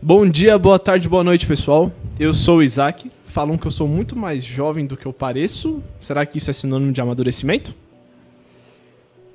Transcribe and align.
Bom 0.00 0.24
dia, 0.28 0.56
boa 0.56 0.78
tarde, 0.78 1.08
boa 1.08 1.24
noite, 1.24 1.44
pessoal. 1.44 1.90
Eu 2.20 2.32
sou 2.32 2.58
o 2.58 2.62
Isaac. 2.62 3.10
Falam 3.26 3.58
que 3.58 3.66
eu 3.66 3.70
sou 3.70 3.88
muito 3.88 4.14
mais 4.14 4.44
jovem 4.44 4.86
do 4.86 4.96
que 4.96 5.04
eu 5.04 5.12
pareço. 5.12 5.82
Será 5.98 6.24
que 6.24 6.38
isso 6.38 6.48
é 6.48 6.52
sinônimo 6.52 6.92
de 6.92 7.00
amadurecimento? 7.00 7.74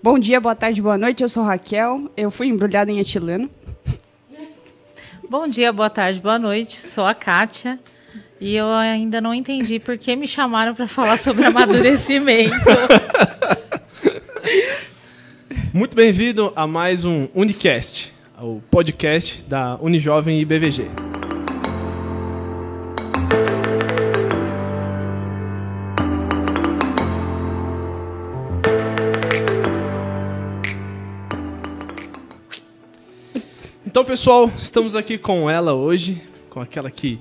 Bom 0.02 0.18
dia, 0.18 0.40
boa 0.40 0.56
tarde, 0.56 0.82
boa 0.82 0.98
noite. 0.98 1.22
Eu 1.22 1.28
sou 1.28 1.44
Raquel. 1.44 2.10
Eu 2.16 2.32
fui 2.32 2.48
embrulhada 2.48 2.90
em 2.90 3.00
etileno. 3.00 3.50
Bom 5.30 5.50
dia, 5.50 5.74
boa 5.74 5.90
tarde, 5.90 6.22
boa 6.22 6.40
noite. 6.40 6.80
Sou 6.82 7.06
a 7.06 7.14
Kátia. 7.14 7.78
E 8.40 8.56
eu 8.56 8.68
ainda 8.72 9.20
não 9.20 9.34
entendi 9.34 9.80
por 9.80 9.98
que 9.98 10.16
me 10.16 10.28
chamaram 10.28 10.74
para 10.74 10.88
falar 10.88 11.18
sobre 11.18 11.44
amadurecimento. 11.44 12.56
Muito 15.74 15.94
bem-vindo 15.94 16.54
a 16.56 16.66
mais 16.66 17.04
um 17.04 17.28
Unicast, 17.36 18.13
o 18.42 18.62
podcast 18.70 19.44
da 19.48 19.78
Unijovem 19.82 20.40
e 20.40 20.46
BVG. 20.46 20.90
Então, 33.86 34.04
pessoal, 34.04 34.50
estamos 34.58 34.96
aqui 34.96 35.18
com 35.18 35.50
ela 35.50 35.74
hoje, 35.74 36.22
com 36.50 36.60
aquela 36.60 36.90
que 36.90 37.20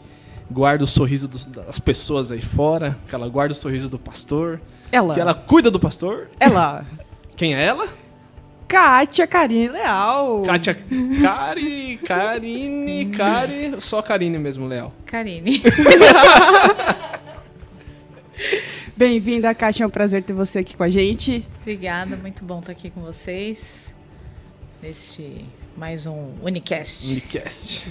guarda 0.51 0.85
o 0.85 0.87
sorriso 0.87 1.29
dos- 1.29 1.45
das 1.47 1.79
pessoas 1.79 2.31
aí 2.31 2.41
fora, 2.41 2.97
que 3.09 3.15
ela 3.15 3.29
guarda 3.29 3.53
o 3.53 3.55
sorriso 3.55 3.89
do 3.89 3.99
pastor, 3.99 4.61
Ela. 4.91 5.15
que 5.15 5.21
ela 5.21 5.35
cuida 5.35 5.71
do 5.71 5.81
pastor. 5.81 6.29
Ela. 6.39 6.87
Quem 7.37 7.55
é 7.55 7.65
ela? 7.65 7.89
Kátia 8.73 9.27
Karine 9.27 9.69
Leal. 9.69 10.43
Kátia 10.47 10.75
Cari, 11.21 12.01
Karine, 12.07 13.05
Cari, 13.05 13.75
só 13.81 14.01
Karine 14.01 14.39
mesmo, 14.39 14.67
Léo. 14.67 14.91
Karine. 15.05 15.61
Bem-vinda, 18.97 19.55
Kátia. 19.55 19.85
É 19.85 19.87
um 19.87 19.91
prazer 19.91 20.23
ter 20.23 20.33
você 20.33 20.61
aqui 20.61 20.75
com 20.75 20.85
a 20.85 20.89
gente. 20.89 21.45
Obrigada, 21.61 22.17
muito 22.17 22.43
bom 22.47 22.61
estar 22.61 22.73
aqui 22.73 22.89
com 22.89 23.03
vocês. 23.03 23.89
Neste 24.83 25.45
mais 25.77 26.07
um 26.07 26.31
Unicast. 26.43 27.13
Unicast. 27.13 27.87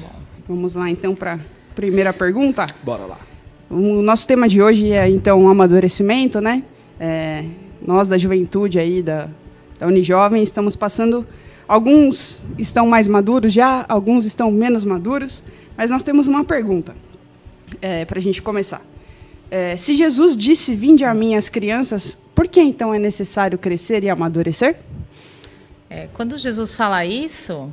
Vamos 0.47 0.73
lá, 0.73 0.89
então, 0.89 1.13
para 1.13 1.35
a 1.35 1.39
primeira 1.75 2.11
pergunta. 2.11 2.65
Bora 2.81 3.05
lá. 3.05 3.19
O 3.69 4.01
nosso 4.01 4.25
tema 4.25 4.49
de 4.49 4.59
hoje 4.59 4.93
é, 4.93 5.07
então, 5.07 5.45
o 5.45 5.47
amadurecimento, 5.47 6.41
né? 6.41 6.63
É, 6.99 7.45
nós, 7.85 8.07
da 8.07 8.17
juventude 8.17 8.79
aí, 8.79 9.03
da, 9.03 9.29
da 9.81 9.87
Unijovem, 9.87 10.43
estamos 10.43 10.75
passando... 10.75 11.27
Alguns 11.67 12.37
estão 12.59 12.85
mais 12.85 13.07
maduros 13.07 13.51
já, 13.51 13.83
alguns 13.89 14.25
estão 14.25 14.51
menos 14.51 14.83
maduros, 14.83 15.41
mas 15.75 15.89
nós 15.89 16.03
temos 16.03 16.27
uma 16.27 16.43
pergunta 16.43 16.93
para 18.07 18.19
a 18.19 18.21
gente 18.21 18.41
começar. 18.41 18.81
É, 19.49 19.75
se 19.77 19.95
Jesus 19.95 20.35
disse, 20.37 20.75
vinde 20.75 21.05
a 21.05 21.13
mim 21.13 21.33
as 21.33 21.49
crianças, 21.49 22.17
por 22.35 22.47
que 22.47 22.61
então 22.61 22.93
é 22.93 22.99
necessário 22.99 23.57
crescer 23.57 24.03
e 24.03 24.09
amadurecer? 24.09 24.75
É, 25.89 26.07
quando 26.13 26.37
Jesus 26.37 26.75
fala 26.75 27.05
isso, 27.05 27.71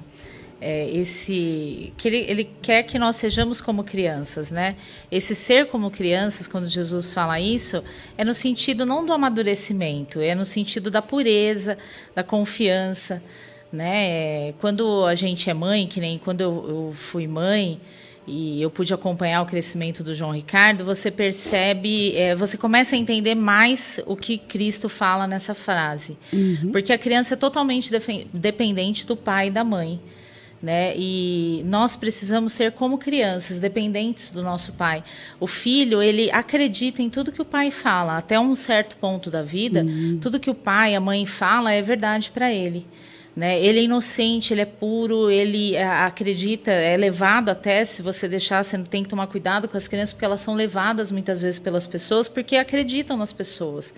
é, 0.61 0.91
esse 0.91 1.93
que 1.97 2.09
ele, 2.09 2.19
ele 2.29 2.51
quer 2.61 2.83
que 2.83 2.99
nós 2.99 3.17
sejamos 3.17 3.61
como 3.61 3.85
crianças, 3.85 4.51
né? 4.51 4.77
Esse 5.11 5.35
ser 5.35 5.67
como 5.67 5.91
crianças, 5.91 6.47
quando 6.47 6.67
Jesus 6.67 7.13
fala 7.13 7.41
isso, 7.41 7.83
é 8.17 8.25
no 8.25 8.35
sentido 8.35 8.85
não 8.85 9.05
do 9.07 9.13
amadurecimento, 9.13 10.21
é 10.21 10.35
no 10.35 10.45
sentido 10.45 10.91
da 10.91 11.01
pureza, 11.01 11.79
da 12.15 12.25
confiança, 12.25 13.23
né? 13.73 14.49
É, 14.49 14.55
quando 14.59 15.05
a 15.07 15.15
gente 15.15 15.49
é 15.49 15.55
mãe, 15.55 15.87
que 15.87 16.01
nem 16.01 16.19
quando 16.19 16.41
eu, 16.41 16.67
eu 16.69 16.93
fui 16.93 17.27
mãe 17.27 17.81
e 18.27 18.61
eu 18.61 18.71
pude 18.71 18.93
acompanhar 18.93 19.41
o 19.43 19.47
crescimento 19.47 20.03
do 20.03 20.15
João 20.15 20.33
Ricardo, 20.33 20.85
você 20.85 21.11
percebe, 21.11 22.15
é, 22.17 22.35
você 22.35 22.59
começa 22.59 22.97
a 22.97 22.99
entender 22.99 23.35
mais 23.35 24.01
o 24.07 24.17
que 24.17 24.37
Cristo 24.37 24.89
fala 24.89 25.27
nessa 25.27 25.55
frase. 25.55 26.17
Porque 26.73 26.93
a 26.93 26.99
criança 26.99 27.35
é 27.35 27.37
totalmente 27.37 27.91
dependente 28.33 29.07
do 29.07 29.17
pai 29.17 29.47
e 29.47 29.51
da 29.51 29.65
mãe. 29.65 29.99
Né? 30.61 30.93
E 30.97 31.63
nós 31.67 31.95
precisamos 31.95 32.53
ser 32.53 32.73
como 32.73 32.99
crianças, 32.99 33.61
dependentes 33.61 34.33
do 34.33 34.43
nosso 34.43 34.73
pai. 34.73 35.05
O 35.39 35.47
filho, 35.47 36.03
ele 36.03 36.31
acredita 36.33 37.01
em 37.01 37.09
tudo 37.09 37.31
que 37.31 37.41
o 37.41 37.45
pai 37.45 37.71
fala, 37.71 38.19
até 38.19 38.41
um 38.41 38.55
certo 38.57 38.97
ponto 38.97 39.31
da 39.31 39.41
vida, 39.41 39.87
tudo 40.21 40.41
que 40.41 40.51
o 40.51 40.55
pai, 40.55 40.97
a 40.97 41.01
mãe 41.01 41.25
fala 41.25 41.73
é 41.73 41.81
verdade 41.81 42.33
para 42.33 42.53
ele. 42.53 42.85
Né? 43.39 43.63
Ele 43.63 43.79
é 43.79 43.83
inocente, 43.85 44.53
ele 44.53 44.63
é 44.63 44.65
puro, 44.65 45.31
ele 45.31 45.77
é, 45.77 45.87
acredita, 45.87 46.73
é 46.73 46.97
levado 46.97 47.51
até, 47.51 47.85
se 47.85 48.03
você 48.03 48.27
deixar, 48.27 48.65
você 48.65 48.77
tem 48.79 49.05
que 49.05 49.09
tomar 49.09 49.29
cuidado 49.29 49.69
com 49.69 49.77
as 49.77 49.87
crianças, 49.87 50.13
porque 50.13 50.25
elas 50.25 50.41
são 50.41 50.57
levadas 50.57 51.13
muitas 51.13 51.41
vezes 51.41 51.61
pelas 51.61 51.87
pessoas, 51.87 52.27
porque 52.27 52.57
acreditam 52.57 53.17
nas 53.17 53.33
pessoas. 53.33 53.95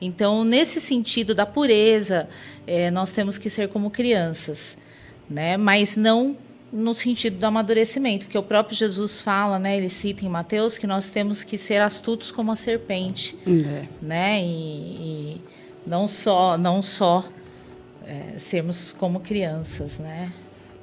Então, 0.00 0.44
nesse 0.44 0.80
sentido 0.80 1.34
da 1.34 1.44
pureza, 1.44 2.28
eh, 2.64 2.88
nós 2.92 3.10
temos 3.10 3.38
que 3.38 3.50
ser 3.50 3.70
como 3.70 3.90
crianças, 3.90 4.78
né? 5.28 5.56
mas 5.56 5.96
não 5.96 6.36
no 6.72 6.92
sentido 6.92 7.38
do 7.38 7.44
amadurecimento, 7.44 8.26
porque 8.26 8.36
o 8.36 8.42
próprio 8.42 8.76
Jesus 8.76 9.20
fala, 9.20 9.58
né? 9.58 9.76
ele 9.76 9.88
cita 9.88 10.24
em 10.24 10.28
Mateus, 10.28 10.76
que 10.76 10.86
nós 10.86 11.08
temos 11.08 11.44
que 11.44 11.56
ser 11.56 11.80
astutos 11.80 12.30
como 12.30 12.52
a 12.52 12.56
serpente 12.56 13.36
É. 13.46 13.84
né? 14.02 14.42
E, 14.42 14.46
e 14.46 15.40
não 15.86 16.08
só, 16.08 16.58
não 16.58 16.82
só 16.82 17.24
é, 18.06 18.38
sermos 18.38 18.92
como 18.92 19.20
crianças, 19.20 19.98
né? 19.98 20.32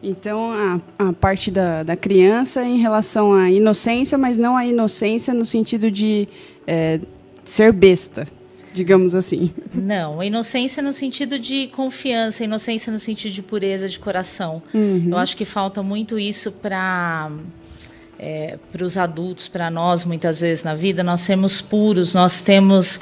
Então, 0.02 0.52
a, 0.52 1.08
a 1.10 1.14
parte 1.14 1.50
da, 1.50 1.82
da 1.82 1.96
criança 1.96 2.64
em 2.64 2.78
relação 2.78 3.34
à 3.34 3.50
inocência, 3.50 4.18
mas 4.18 4.38
não 4.38 4.58
a 4.58 4.66
inocência 4.66 5.34
no 5.34 5.46
sentido 5.46 5.90
de 5.90 6.28
é, 6.68 7.00
ser 7.46 7.72
besta, 7.72 8.28
digamos 8.74 9.14
assim. 9.16 9.52
Não, 9.74 10.22
inocência 10.24 10.82
no 10.82 10.92
sentido 10.94 11.38
de 11.40 11.68
confiança, 11.68 12.44
inocência 12.44 12.92
no 12.92 13.00
sentido 13.00 13.32
de 13.34 13.42
pureza 13.42 13.88
de 13.88 14.00
coração. 14.00 14.62
Uhum. 14.74 15.10
Eu 15.12 15.18
acho 15.18 15.38
que 15.38 15.46
falta 15.46 15.82
muito 15.84 16.18
isso 16.20 16.52
para 16.52 17.32
para 18.72 18.86
os 18.86 18.96
adultos, 18.98 19.50
para 19.50 19.70
nós, 19.70 20.06
muitas 20.06 20.40
vezes 20.40 20.64
na 20.64 20.74
vida, 20.74 21.04
nós 21.04 21.20
sermos 21.22 21.60
puros, 21.60 22.14
nós 22.14 22.40
temos 22.42 22.98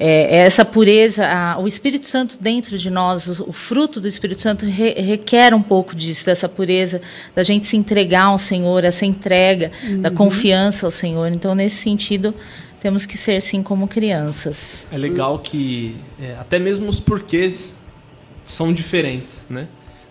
é, 0.00 0.34
essa 0.46 0.64
pureza, 0.64 1.26
a- 1.26 1.58
o 1.58 1.66
Espírito 1.66 2.06
Santo 2.06 2.38
dentro 2.40 2.78
de 2.78 2.88
nós, 2.88 3.38
o, 3.40 3.50
o 3.50 3.52
fruto 3.52 4.00
do 4.00 4.08
Espírito 4.08 4.40
Santo 4.40 4.64
re- 4.64 4.94
requer 4.94 5.52
um 5.52 5.60
pouco 5.60 5.94
disso, 5.94 6.24
dessa 6.24 6.48
pureza, 6.48 7.02
da 7.34 7.42
gente 7.42 7.66
se 7.66 7.76
entregar 7.76 8.24
ao 8.26 8.38
Senhor, 8.38 8.82
essa 8.82 9.04
entrega, 9.04 9.70
da 10.00 10.10
confiança 10.10 10.86
ao 10.86 10.90
Senhor. 10.90 11.30
Então, 11.30 11.54
nesse 11.54 11.76
sentido, 11.76 12.34
temos 12.82 13.06
que 13.06 13.16
ser 13.16 13.40
sim 13.40 13.62
como 13.62 13.86
crianças. 13.86 14.86
É 14.90 14.98
legal 14.98 15.38
que 15.38 15.94
é, 16.20 16.34
até 16.34 16.58
mesmo 16.58 16.88
os 16.88 16.98
porquês 16.98 17.76
são 18.44 18.72
diferentes, 18.72 19.46
né? 19.48 19.68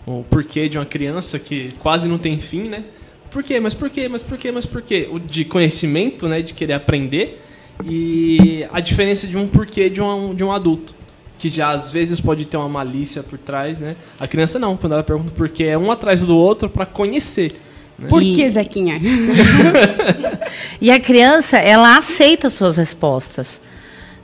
O 0.07 0.23
porquê 0.23 0.69
de 0.69 0.77
uma 0.77 0.85
criança 0.85 1.37
que 1.37 1.73
quase 1.79 2.07
não 2.07 2.17
tem 2.17 2.39
fim, 2.39 2.69
né? 2.69 2.85
Por 3.29 3.43
quê? 3.43 3.59
Mas 3.59 3.73
por 3.73 3.89
quê? 3.89 4.07
Mas 4.07 4.23
por 4.23 4.37
quê? 4.37 4.53
Mas 4.53 4.65
por 4.65 4.81
quê? 4.81 5.09
O 5.11 5.19
de 5.19 5.43
conhecimento, 5.43 6.29
né? 6.29 6.41
De 6.41 6.53
querer 6.53 6.73
aprender. 6.73 7.43
E 7.83 8.65
a 8.71 8.79
diferença 8.79 9.27
de 9.27 9.37
um 9.37 9.49
porquê 9.49 9.89
de 9.89 10.01
um, 10.01 10.33
de 10.33 10.41
um 10.41 10.53
adulto. 10.53 10.95
Que 11.37 11.49
já 11.49 11.71
às 11.71 11.91
vezes 11.91 12.21
pode 12.21 12.45
ter 12.45 12.55
uma 12.55 12.69
malícia 12.69 13.21
por 13.21 13.37
trás, 13.37 13.81
né? 13.81 13.97
A 14.17 14.29
criança 14.29 14.57
não. 14.57 14.77
Quando 14.77 14.93
ela 14.93 15.03
pergunta 15.03 15.31
por 15.31 15.49
quê, 15.49 15.65
é 15.65 15.77
um 15.77 15.91
atrás 15.91 16.25
do 16.25 16.37
outro 16.37 16.69
para 16.69 16.85
conhecer. 16.85 17.51
Por 18.09 18.21
E- 18.23 18.33
que, 18.35 18.49
Zequinha? 18.49 18.99
E 20.81 20.89
a 20.89 20.99
criança, 20.99 21.57
ela 21.57 21.97
aceita 21.97 22.49
suas 22.49 22.77
respostas, 22.77 23.61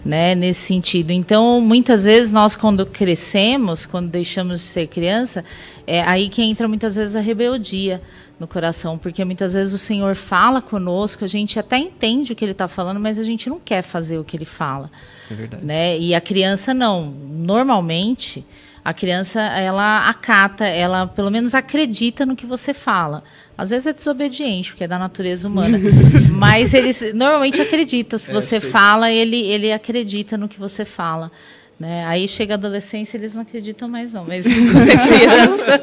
né, 0.03 0.33
nesse 0.33 0.61
sentido. 0.61 1.11
Então, 1.11 1.61
muitas 1.61 2.05
vezes 2.05 2.31
nós 2.31 2.55
quando 2.55 2.85
crescemos, 2.85 3.85
quando 3.85 4.09
deixamos 4.09 4.61
de 4.61 4.65
ser 4.65 4.87
criança, 4.87 5.45
é 5.85 6.01
aí 6.01 6.29
que 6.29 6.41
entra 6.41 6.67
muitas 6.67 6.95
vezes 6.95 7.15
a 7.15 7.19
rebeldia 7.19 8.01
no 8.39 8.47
coração, 8.47 8.97
porque 8.97 9.23
muitas 9.23 9.53
vezes 9.53 9.73
o 9.73 9.77
Senhor 9.77 10.15
fala 10.15 10.61
conosco, 10.61 11.23
a 11.23 11.27
gente 11.27 11.59
até 11.59 11.77
entende 11.77 12.33
o 12.33 12.35
que 12.35 12.43
ele 12.45 12.51
está 12.53 12.67
falando, 12.67 12.99
mas 12.99 13.19
a 13.19 13.23
gente 13.23 13.49
não 13.49 13.59
quer 13.63 13.81
fazer 13.83 14.17
o 14.17 14.23
que 14.23 14.35
ele 14.37 14.45
fala 14.45 14.89
É 15.29 15.33
verdade. 15.35 15.63
né? 15.65 15.97
E 15.99 16.13
a 16.15 16.21
criança 16.21 16.73
não. 16.73 17.11
Normalmente, 17.29 18.43
a 18.87 18.93
criança 18.93 19.41
ela 19.41 20.07
acata, 20.07 20.65
ela 20.65 21.07
pelo 21.07 21.29
menos 21.29 21.53
acredita 21.53 22.25
no 22.25 22.37
que 22.37 22.45
você 22.45 22.73
fala. 22.73 23.21
Às 23.57 23.71
vezes 23.71 23.85
é 23.85 23.91
desobediente, 23.91 24.71
porque 24.71 24.85
é 24.85 24.87
da 24.87 24.97
natureza 24.97 25.45
humana. 25.45 25.77
Mas 26.31 26.73
eles 26.73 27.13
normalmente 27.13 27.59
acreditam. 27.59 28.17
Se 28.17 28.31
É, 28.31 28.33
você 28.33 28.61
sei. 28.61 28.69
fala, 28.69 29.11
ele, 29.11 29.41
ele 29.41 29.73
acredita 29.73 30.37
no 30.37 30.47
que 30.47 30.57
você 30.57 30.85
fala. 30.85 31.29
Né? 31.77 32.05
Aí 32.05 32.29
chega 32.29 32.53
a 32.53 32.55
adolescência, 32.55 33.17
eles 33.17 33.35
não 33.35 33.41
acreditam 33.41 33.89
mais, 33.89 34.13
não. 34.13 34.23
Mas 34.23 34.45
quando 34.47 34.89
é 34.89 34.95
criança, 35.05 35.81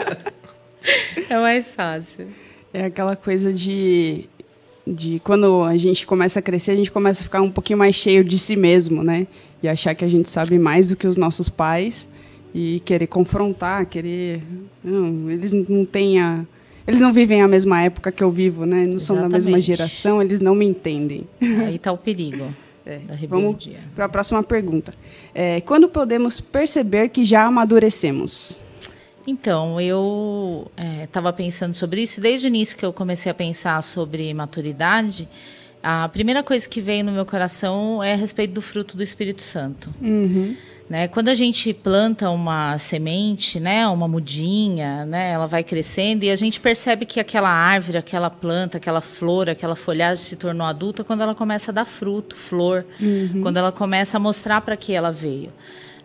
é 1.29 1.39
mais 1.39 1.75
fácil. 1.75 2.29
É 2.73 2.87
aquela 2.87 3.17
coisa 3.17 3.53
de, 3.53 4.25
de 4.87 5.21
quando 5.23 5.63
a 5.63 5.77
gente 5.77 6.07
começa 6.07 6.39
a 6.39 6.43
crescer, 6.43 6.71
a 6.71 6.77
gente 6.77 6.91
começa 6.91 7.21
a 7.21 7.25
ficar 7.25 7.43
um 7.43 7.51
pouquinho 7.51 7.79
mais 7.79 7.95
cheio 7.95 8.25
de 8.25 8.39
si 8.39 8.57
mesmo, 8.57 9.05
né? 9.05 9.27
E 9.63 9.69
achar 9.69 9.95
que 9.95 10.07
a 10.07 10.09
gente 10.09 10.31
sabe 10.31 10.59
mais 10.59 10.89
do 10.89 10.97
que 10.97 11.07
os 11.07 11.19
nossos 11.19 11.51
pais 11.51 12.09
e 12.55 12.81
querer 12.85 13.09
confrontar, 13.09 13.85
querer. 13.87 14.41
Não, 14.83 15.29
eles 15.31 15.53
não 15.53 15.85
têm 15.85 16.21
a. 16.21 16.45
eles 16.87 17.01
não 17.01 17.13
vivem 17.13 17.43
a 17.43 17.49
mesma 17.49 17.83
época 17.83 18.13
que 18.13 18.23
eu 18.23 18.31
vivo, 18.31 18.65
né? 18.65 18.87
Não 18.87 19.01
são 19.01 19.17
da 19.17 19.23
mesma 19.23 19.37
Exatamente. 19.37 19.67
geração, 19.67 20.23
eles 20.23 20.41
não 20.41 20.55
me 20.55 20.65
entendem. 20.65 21.27
Aí 21.67 21.75
está 21.77 21.91
o 21.91 21.99
perigo 21.99 22.47
É, 22.87 22.99
da 22.99 23.15
Vamos 23.27 23.67
para 23.95 24.05
a 24.05 24.09
próxima 24.11 24.43
pergunta. 24.43 24.93
É, 25.35 25.63
quando 25.63 25.89
podemos 25.89 26.39
perceber 26.39 27.09
que 27.09 27.25
já 27.25 27.45
amadurecemos? 27.45 28.61
Então, 29.27 29.81
eu 29.81 30.71
estava 31.03 31.33
pensando 31.33 31.73
sobre 31.73 32.03
isso. 32.03 32.21
Desde 32.21 32.47
o 32.47 32.49
início 32.49 32.77
que 32.77 32.85
eu 32.85 32.93
comecei 32.93 33.33
a 33.33 33.35
pensar 33.35 33.83
sobre 33.83 34.35
maturidade, 34.35 35.27
a 35.83 36.07
primeira 36.11 36.43
coisa 36.43 36.69
que 36.69 36.81
veio 36.81 37.03
no 37.05 37.13
meu 37.13 37.25
coração 37.25 38.03
é 38.03 38.13
a 38.13 38.17
respeito 38.17 38.53
do 38.53 38.61
fruto 38.61 38.99
do 38.99 39.03
Espírito 39.03 39.41
Santo. 39.41 39.89
Uhum. 40.03 40.55
Né? 40.89 41.09
Quando 41.09 41.29
a 41.29 41.35
gente 41.35 41.73
planta 41.73 42.29
uma 42.29 42.77
semente, 42.79 43.59
né, 43.59 43.87
uma 43.89 44.07
mudinha, 44.07 45.07
né, 45.07 45.33
ela 45.33 45.47
vai 45.47 45.65
crescendo 45.65 46.25
e 46.25 46.31
a 46.31 46.37
gente 46.37 46.61
percebe 46.61 47.07
que 47.07 47.19
aquela 47.19 47.49
árvore, 47.49 47.97
aquela 47.97 48.29
planta, 48.29 48.77
aquela 48.77 49.01
flor, 49.01 49.49
aquela 49.49 49.75
folhagem 49.75 50.23
se 50.23 50.37
tornou 50.37 50.67
adulta 50.67 51.03
quando 51.03 51.23
ela 51.23 51.35
começa 51.35 51.71
a 51.71 51.75
dar 51.75 51.87
fruto, 51.87 52.37
flor, 52.37 52.85
quando 53.43 53.57
ela 53.57 53.73
começa 53.73 54.19
a 54.19 54.21
mostrar 54.21 54.61
para 54.61 54.77
que 54.77 54.93
ela 54.93 55.11
veio. 55.11 55.51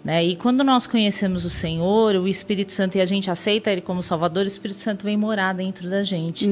Né? 0.03 0.25
E 0.25 0.35
quando 0.35 0.63
nós 0.63 0.87
conhecemos 0.87 1.43
o 1.43 1.49
Senhor, 1.49 2.15
o 2.15 2.27
Espírito 2.27 2.71
Santo, 2.71 2.97
e 2.97 3.01
a 3.01 3.05
gente 3.05 3.29
aceita 3.29 3.71
Ele 3.71 3.81
como 3.81 4.01
Salvador, 4.01 4.45
o 4.45 4.47
Espírito 4.47 4.79
Santo 4.79 5.03
vem 5.03 5.17
morar 5.17 5.53
dentro 5.53 5.89
da 5.89 6.03
gente. 6.03 6.45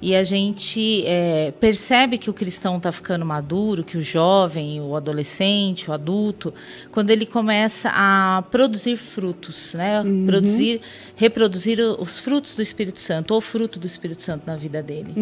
E 0.00 0.14
a 0.14 0.22
gente 0.22 1.04
é, 1.06 1.52
percebe 1.58 2.18
que 2.18 2.28
o 2.28 2.34
cristão 2.34 2.76
está 2.76 2.92
ficando 2.92 3.24
maduro, 3.24 3.82
que 3.82 3.96
o 3.96 4.02
jovem, 4.02 4.80
o 4.80 4.94
adolescente, 4.94 5.88
o 5.88 5.92
adulto, 5.92 6.52
quando 6.90 7.10
ele 7.10 7.24
começa 7.24 7.90
a 7.92 8.44
produzir 8.50 8.96
frutos, 8.96 9.74
né? 9.74 10.02
produzir, 10.26 10.80
reproduzir 11.16 11.78
os 11.98 12.18
frutos 12.18 12.54
do 12.54 12.60
Espírito 12.60 13.00
Santo, 13.00 13.32
ou 13.32 13.40
fruto 13.40 13.78
do 13.78 13.86
Espírito 13.86 14.22
Santo 14.22 14.42
na 14.46 14.56
vida 14.56 14.82
dele. 14.82 15.14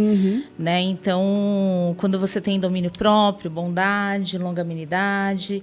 Né? 0.59 0.81
Então, 0.81 1.95
quando 1.99 2.19
você 2.19 2.41
tem 2.41 2.59
domínio 2.59 2.91
próprio, 2.91 3.51
bondade, 3.51 4.37
longanimidade, 4.39 5.63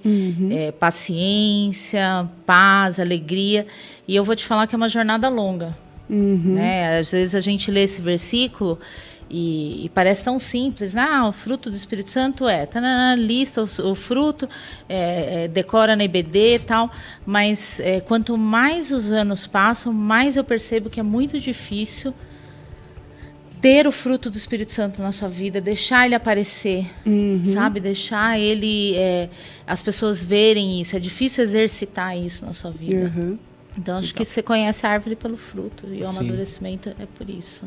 é, 0.52 0.72
paciência, 0.72 1.97
paz, 2.46 3.00
alegria. 3.00 3.66
E 4.08 4.16
eu 4.16 4.24
vou 4.24 4.36
te 4.36 4.46
falar 4.46 4.68
que 4.68 4.76
é 4.76 4.78
uma 4.78 4.90
jornada 4.90 5.30
longa. 5.30 5.76
Né? 6.54 7.00
Às 7.00 7.12
vezes 7.12 7.36
a 7.36 7.40
gente 7.40 7.70
lê 7.70 7.84
esse 7.84 8.02
versículo 8.02 8.80
e, 9.30 9.86
e 9.86 9.90
parece 9.90 10.24
tão 10.24 10.40
simples. 10.40 10.94
né? 10.94 11.06
Ah, 11.10 11.28
o 11.28 11.32
fruto 11.32 11.70
do 11.70 11.76
Espírito 11.76 12.12
Santo 12.12 12.48
é. 12.48 12.66
Tanana, 12.66 13.16
lista 13.20 13.62
o, 13.62 13.92
o 13.92 13.96
fruto, 13.96 14.48
é, 14.88 15.44
é, 15.44 15.48
decora 15.48 15.96
na 15.96 16.04
IBD 16.04 16.56
e 16.56 16.60
tal. 16.60 16.92
Mas 17.26 17.80
é, 17.80 18.00
quanto 18.00 18.38
mais 18.38 18.92
os 18.92 19.12
anos 19.12 19.46
passam, 19.46 19.92
mais 19.92 20.38
eu 20.38 20.44
percebo 20.44 20.90
que 20.90 21.00
é 21.00 21.04
muito 21.04 21.40
difícil 21.40 22.14
ter 23.62 23.88
o 23.88 23.92
fruto 23.92 24.30
do 24.30 24.38
Espírito 24.38 24.72
Santo 24.72 25.02
na 25.02 25.12
sua 25.12 25.28
vida, 25.28 25.60
deixar 25.60 26.06
ele 26.06 26.16
aparecer, 26.16 26.92
sabe? 27.46 27.80
Deixar 27.80 28.40
ele, 28.40 28.96
é, 28.96 29.30
as 29.66 29.82
pessoas 29.82 30.24
verem 30.24 30.80
isso. 30.80 30.96
É 30.96 31.00
difícil 31.00 31.44
exercitar 31.44 32.18
isso 32.18 32.46
na 32.46 32.54
sua 32.54 32.72
vida. 32.72 33.12
Uhum. 33.16 33.38
Então 33.78 33.98
acho 33.98 34.14
que 34.14 34.26
você 34.26 34.42
conhece 34.42 34.86
a 34.86 34.90
árvore 34.90 35.16
pelo 35.16 35.38
fruto 35.38 35.86
e 35.88 36.02
o 36.02 36.08
Sim. 36.08 36.18
amadurecimento 36.20 36.90
é 36.90 37.06
por 37.06 37.30
isso. 37.30 37.66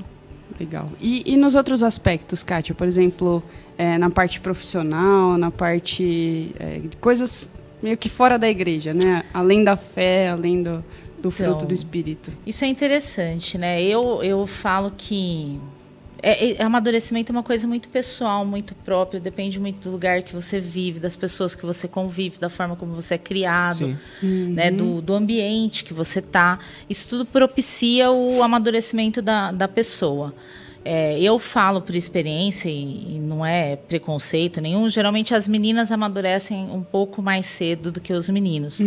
Legal. 0.59 0.91
E, 1.01 1.23
e 1.25 1.37
nos 1.37 1.55
outros 1.55 1.83
aspectos, 1.83 2.43
Kátia? 2.43 2.75
Por 2.75 2.87
exemplo, 2.87 3.43
é, 3.79 3.97
na 3.97 4.11
parte 4.11 4.41
profissional, 4.41 5.39
na 5.39 5.51
parte 5.51 6.53
é, 6.59 6.81
de 6.81 6.97
coisas 6.97 7.51
meio 7.83 7.97
que 7.97 8.09
fora 8.09 8.39
da 8.39 8.49
igreja, 8.49 8.93
né? 8.93 9.25
Além 9.33 9.65
da 9.65 9.77
fé, 9.77 10.29
além 10.29 10.63
do, 10.63 10.85
do 11.23 11.31
fruto 11.31 11.53
Então, 11.53 11.69
do 11.69 11.75
Espírito. 11.75 12.33
Isso 12.47 12.65
é 12.65 12.69
interessante, 12.69 13.57
né? 13.57 13.83
Eu, 13.83 14.23
eu 14.23 14.47
falo 14.47 14.93
que 14.97 15.59
é, 16.23 16.53
é- 16.53 16.63
amadurecimento 16.63 17.31
é 17.31 17.35
uma 17.35 17.43
coisa 17.43 17.67
muito 17.67 17.89
pessoal, 17.89 18.45
muito 18.45 18.75
própria, 18.75 19.21
depende 19.21 19.59
muito 19.59 19.85
do 19.85 19.91
lugar 19.91 20.23
que 20.23 20.33
você 20.35 20.61
vive, 20.61 21.01
das 21.01 21.17
pessoas 21.17 21.55
que 21.55 21.65
você 21.65 21.89
convive, 21.89 22.39
da 22.39 22.49
forma 22.49 22.77
como 22.77 22.93
você 22.93 23.15
é 23.15 23.19
criado, 23.19 23.97
Sim. 24.21 24.53
né? 24.53 24.71
Do, 24.71 25.01
do 25.01 25.15
ambiente 25.15 25.85
que 25.85 25.95
você 25.95 26.21
tá. 26.21 26.59
Isso 26.89 27.09
tudo 27.09 27.25
propicia 27.25 28.11
o 28.11 28.43
amadurecimento 28.43 29.21
da, 29.23 29.53
da 29.53 29.69
pessoa. 29.69 30.35
É, 30.85 31.21
eu 31.21 31.39
falo 31.39 31.81
por 31.83 31.95
experiência 31.95 32.69
e, 32.69 33.17
e 33.17 33.19
não 33.21 33.45
é 33.45 33.77
preconceito 33.77 34.61
nenhum. 34.61 34.89
Geralmente 34.89 35.35
as 35.35 35.47
meninas 35.47 35.93
amadurecem 35.93 36.69
um 36.73 36.83
pouco 36.83 37.21
mais 37.21 37.47
cedo 37.47 37.93
do 37.93 38.01
que 38.01 38.13
os 38.13 38.29
meninos. 38.29 38.81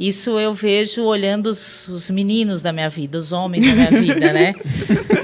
Isso 0.00 0.38
eu 0.38 0.54
vejo 0.54 1.04
olhando 1.04 1.46
os, 1.48 1.86
os 1.88 2.08
meninos 2.10 2.62
da 2.62 2.72
minha 2.72 2.88
vida, 2.88 3.18
os 3.18 3.32
homens 3.32 3.66
da 3.66 3.74
minha 3.74 3.90
vida, 3.90 4.32
né? 4.32 4.54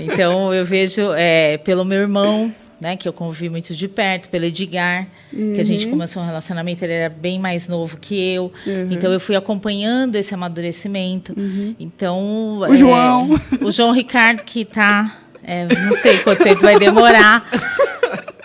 Então 0.01 0.53
eu 0.53 0.65
vejo 0.65 1.13
é, 1.15 1.59
pelo 1.59 1.85
meu 1.85 2.01
irmão, 2.01 2.53
né, 2.81 2.97
que 2.97 3.07
eu 3.07 3.13
convivi 3.13 3.49
muito 3.51 3.75
de 3.75 3.87
perto, 3.87 4.29
pelo 4.31 4.47
Edgar, 4.47 5.07
que 5.31 5.61
a 5.61 5.63
gente 5.65 5.87
começou 5.87 6.23
um 6.23 6.27
relacionamento, 6.27 6.83
ele 6.83 6.95
era 6.95 7.11
bem 7.11 7.39
mais 7.39 7.69
novo 7.69 7.99
que 7.99 8.19
eu. 8.19 8.53
Então 8.91 9.13
eu 9.13 9.21
fui 9.21 9.37
acompanhando 9.37 10.17
esse 10.17 10.35
amadurecimento. 10.35 11.35
Então 11.79 12.59
O 12.61 12.75
João. 12.75 13.41
o 13.61 13.71
João 13.71 13.93
Ricardo 13.93 14.43
que 14.43 14.65
tá, 14.65 15.19
é, 15.43 15.67
não 15.67 15.93
sei 15.93 16.19
quanto 16.19 16.43
tempo 16.43 16.63
vai 16.63 16.79
demorar. 16.79 17.49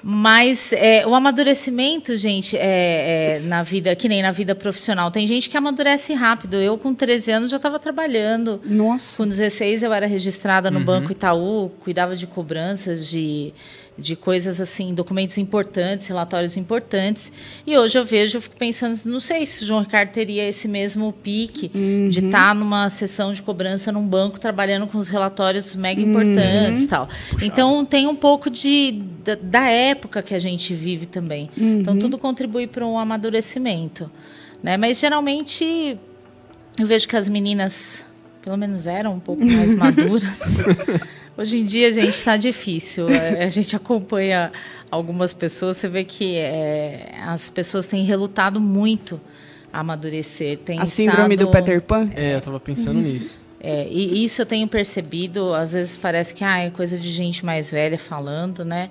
Mas 0.07 0.71
é, 0.73 1.03
o 1.07 1.15
amadurecimento, 1.15 2.15
gente, 2.15 2.55
é, 2.55 3.37
é, 3.37 3.39
na 3.39 3.63
vida, 3.63 3.95
que 3.95 4.07
nem 4.07 4.21
na 4.21 4.31
vida 4.31 4.53
profissional, 4.53 5.09
tem 5.09 5.25
gente 5.25 5.49
que 5.49 5.57
amadurece 5.57 6.13
rápido. 6.13 6.57
Eu, 6.57 6.77
com 6.77 6.93
13 6.93 7.31
anos, 7.31 7.49
já 7.49 7.57
estava 7.57 7.79
trabalhando. 7.79 8.61
Nossa. 8.63 9.17
Com 9.17 9.27
16 9.27 9.81
eu 9.81 9.91
era 9.91 10.05
registrada 10.05 10.69
no 10.69 10.79
Banco 10.79 11.11
Itaú, 11.11 11.71
cuidava 11.79 12.15
de 12.15 12.27
cobranças 12.27 13.09
de, 13.09 13.51
de 13.97 14.15
coisas 14.15 14.59
assim, 14.59 14.93
documentos 14.93 15.37
importantes, 15.37 16.07
relatórios 16.07 16.57
importantes. 16.57 17.31
E 17.65 17.77
hoje 17.77 17.97
eu 17.97 18.05
vejo, 18.05 18.37
eu 18.37 18.41
fico 18.41 18.55
pensando, 18.57 18.99
não 19.05 19.19
sei 19.19 19.45
se 19.45 19.63
o 19.63 19.65
João 19.65 19.81
Ricardo 19.81 20.09
teria 20.11 20.47
esse 20.47 20.67
mesmo 20.67 21.13
pique 21.13 21.71
de 22.09 22.25
estar 22.25 22.53
numa 22.53 22.89
sessão 22.89 23.31
de 23.33 23.41
cobrança 23.41 23.91
num 23.91 24.05
banco 24.05 24.39
trabalhando 24.39 24.85
com 24.87 24.97
os 24.97 25.07
relatórios 25.07 25.75
mega 25.75 26.01
importantes 26.01 26.83
e 26.83 26.87
tal. 26.87 27.07
Então 27.41 27.85
tem 27.85 28.07
um 28.07 28.15
pouco 28.15 28.49
de 28.49 29.01
da, 29.23 29.35
da 29.35 29.69
época 29.69 30.21
que 30.21 30.33
a 30.35 30.39
gente 30.39 30.73
vive 30.73 31.05
também. 31.05 31.49
Então 31.79 31.97
tudo 31.97 32.17
contribui 32.17 32.67
para 32.67 32.85
um 32.85 32.97
amadurecimento, 32.99 34.11
né? 34.61 34.77
Mas 34.77 34.99
geralmente 34.99 35.97
eu 36.77 36.85
vejo 36.85 37.07
que 37.07 37.15
as 37.15 37.29
meninas, 37.29 38.05
pelo 38.41 38.57
menos 38.57 38.85
eram 38.87 39.13
um 39.13 39.19
pouco 39.19 39.43
mais 39.45 39.73
maduras. 39.75 40.41
Hoje 41.37 41.57
em 41.59 41.65
dia, 41.65 41.91
gente, 41.91 42.09
está 42.15 42.37
difícil. 42.37 43.09
É, 43.09 43.43
A 43.45 43.49
gente 43.49 43.75
acompanha 43.75 44.51
algumas 44.89 45.33
pessoas, 45.33 45.77
você 45.77 45.87
vê 45.87 46.03
que 46.03 46.35
é, 46.37 47.11
as 47.25 47.49
pessoas 47.49 47.85
têm 47.85 48.03
relutado 48.05 48.59
muito 48.61 49.19
a 49.71 49.79
amadurecer. 49.81 50.57
Tem 50.59 50.79
A 50.79 50.85
síndrome 50.85 51.35
do 51.35 51.45
estado- 51.45 51.63
Peter 51.65 51.81
Pan? 51.81 52.09
É, 52.15 52.35
eu 52.35 52.41
tava 52.41 52.59
pensando 52.59 52.99
nisso. 53.01 53.37
é, 53.59 53.85
e 53.89 54.23
isso 54.23 54.41
eu 54.41 54.45
tenho 54.45 54.67
percebido, 54.67 55.53
às 55.53 55.73
vezes 55.73 55.97
parece 55.97 56.33
que 56.33 56.43
ah, 56.43 56.59
é 56.59 56.69
coisa 56.69 56.97
de 56.97 57.09
gente 57.09 57.45
mais 57.45 57.69
velha 57.71 57.97
falando, 57.97 58.63
né? 58.63 58.89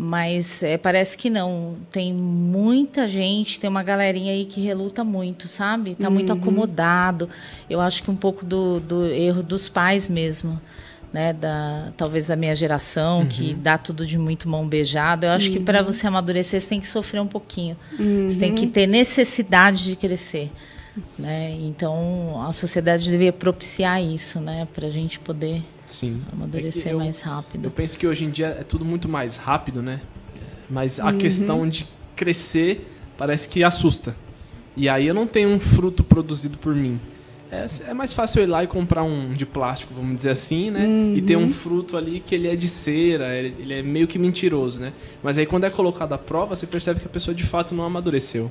Mas 0.00 0.62
é, 0.62 0.76
parece 0.78 1.18
que 1.18 1.28
não. 1.28 1.74
Tem 1.90 2.12
muita 2.12 3.08
gente, 3.08 3.58
tem 3.58 3.68
uma 3.68 3.82
galerinha 3.82 4.32
aí 4.32 4.44
que 4.44 4.60
reluta 4.60 5.02
muito, 5.02 5.48
sabe? 5.48 5.96
Tá 5.96 6.08
muito 6.08 6.32
acomodado. 6.32 7.28
Eu 7.68 7.80
acho 7.80 8.04
que 8.04 8.10
um 8.10 8.14
pouco 8.14 8.44
do, 8.44 8.78
do 8.78 9.06
erro 9.06 9.42
dos 9.42 9.68
pais 9.68 10.08
mesmo. 10.08 10.60
Né, 11.10 11.32
da, 11.32 11.90
talvez 11.96 12.26
da 12.26 12.36
minha 12.36 12.54
geração, 12.54 13.24
que 13.26 13.54
dá 13.54 13.78
tudo 13.78 14.04
de 14.04 14.18
muito 14.18 14.46
mão 14.46 14.68
beijada. 14.68 15.28
Eu 15.28 15.30
acho 15.30 15.50
que 15.50 15.58
para 15.58 15.80
você 15.80 16.06
amadurecer, 16.06 16.60
você 16.60 16.66
tem 16.68 16.80
que 16.80 16.86
sofrer 16.86 17.18
um 17.22 17.26
pouquinho. 17.26 17.78
Você 18.28 18.36
tem 18.38 18.54
que 18.54 18.66
ter 18.66 18.86
necessidade 18.86 19.84
de 19.84 19.96
crescer. 19.96 20.52
Né? 21.18 21.52
Então, 21.62 22.42
a 22.46 22.52
sociedade 22.52 23.04
deveria 23.10 23.32
propiciar 23.32 24.02
isso, 24.02 24.38
né? 24.38 24.68
Para 24.74 24.88
a 24.88 24.90
gente 24.90 25.18
poder 25.18 25.62
Sim. 25.86 26.20
amadurecer 26.30 26.88
É 26.88 26.92
eu- 26.92 26.98
mais 26.98 27.22
Eu 27.22 27.26
rápido. 27.30 27.70
penso 27.70 27.98
que 27.98 28.06
hoje 28.06 28.24
em 28.26 28.30
dia 28.30 28.48
é 28.60 28.62
tudo 28.62 28.84
muito 28.84 29.08
mais 29.08 29.36
rápido, 29.38 29.80
né? 29.80 30.00
Mas 30.68 31.00
a 31.00 31.12
questão 31.14 31.66
de 31.66 31.86
crescer 32.14 32.86
parece 33.16 33.48
que 33.48 33.64
assusta. 33.64 34.14
E 34.76 34.88
aí 34.90 35.06
eu 35.06 35.14
não 35.14 35.26
tenho 35.26 35.48
um 35.48 35.58
fruto 35.58 36.04
produzido 36.04 36.58
por 36.58 36.74
mim. 36.74 37.00
É, 37.50 37.66
é 37.88 37.94
mais 37.94 38.12
fácil 38.12 38.40
eu 38.40 38.44
ir 38.44 38.46
lá 38.46 38.62
e 38.62 38.66
comprar 38.66 39.02
um 39.02 39.32
de 39.32 39.46
plástico, 39.46 39.94
vamos 39.94 40.16
dizer 40.16 40.30
assim, 40.30 40.70
né? 40.70 40.86
E 41.16 41.22
ter 41.22 41.36
um 41.36 41.50
fruto 41.50 41.96
ali 41.96 42.20
que 42.20 42.34
ele 42.34 42.46
é 42.46 42.54
de 42.54 42.68
cera, 42.68 43.34
ele 43.34 43.54
ele 43.58 43.74
é 43.74 43.82
meio 43.82 44.06
que 44.06 44.18
mentiroso, 44.18 44.78
né? 44.80 44.92
Mas 45.22 45.38
aí 45.38 45.46
quando 45.46 45.64
é 45.64 45.70
colocado 45.70 46.12
à 46.12 46.18
prova, 46.18 46.54
você 46.54 46.66
percebe 46.66 47.00
que 47.00 47.06
a 47.06 47.10
pessoa 47.10 47.34
de 47.34 47.42
fato 47.42 47.74
não 47.74 47.84
amadureceu. 47.84 48.50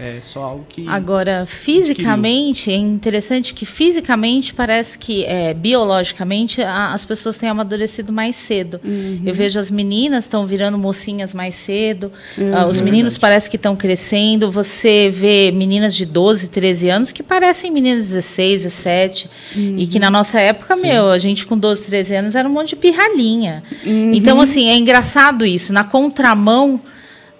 É 0.00 0.20
só 0.20 0.44
algo 0.44 0.66
que. 0.68 0.86
Agora, 0.86 1.44
fisicamente, 1.44 2.70
é 2.70 2.76
interessante 2.76 3.52
que 3.52 3.66
fisicamente 3.66 4.54
parece 4.54 4.96
que, 4.96 5.24
é, 5.24 5.52
biologicamente, 5.52 6.62
a, 6.62 6.92
as 6.92 7.04
pessoas 7.04 7.36
têm 7.36 7.48
amadurecido 7.48 8.12
mais 8.12 8.36
cedo. 8.36 8.80
Uhum. 8.84 9.22
Eu 9.26 9.34
vejo 9.34 9.58
as 9.58 9.72
meninas 9.72 10.24
estão 10.24 10.46
virando 10.46 10.78
mocinhas 10.78 11.34
mais 11.34 11.56
cedo, 11.56 12.12
uhum. 12.36 12.54
uh, 12.54 12.68
os 12.68 12.80
meninos 12.80 13.18
parece 13.18 13.50
que 13.50 13.56
estão 13.56 13.74
crescendo. 13.74 14.52
Você 14.52 15.10
vê 15.10 15.50
meninas 15.50 15.96
de 15.96 16.06
12, 16.06 16.48
13 16.48 16.88
anos 16.90 17.10
que 17.10 17.22
parecem 17.24 17.68
meninas 17.72 18.06
de 18.06 18.14
16, 18.14 18.62
17. 18.62 19.30
Uhum. 19.56 19.78
E 19.78 19.86
que 19.88 19.98
na 19.98 20.10
nossa 20.10 20.38
época, 20.38 20.76
Sim. 20.76 20.82
meu, 20.82 21.10
a 21.10 21.18
gente 21.18 21.44
com 21.44 21.58
12, 21.58 21.82
13 21.82 22.14
anos 22.14 22.34
era 22.36 22.48
um 22.48 22.52
monte 22.52 22.70
de 22.70 22.76
pirralhinha. 22.76 23.64
Uhum. 23.84 24.14
Então, 24.14 24.40
assim, 24.40 24.68
é 24.68 24.76
engraçado 24.76 25.44
isso. 25.44 25.72
Na 25.72 25.82
contramão 25.82 26.80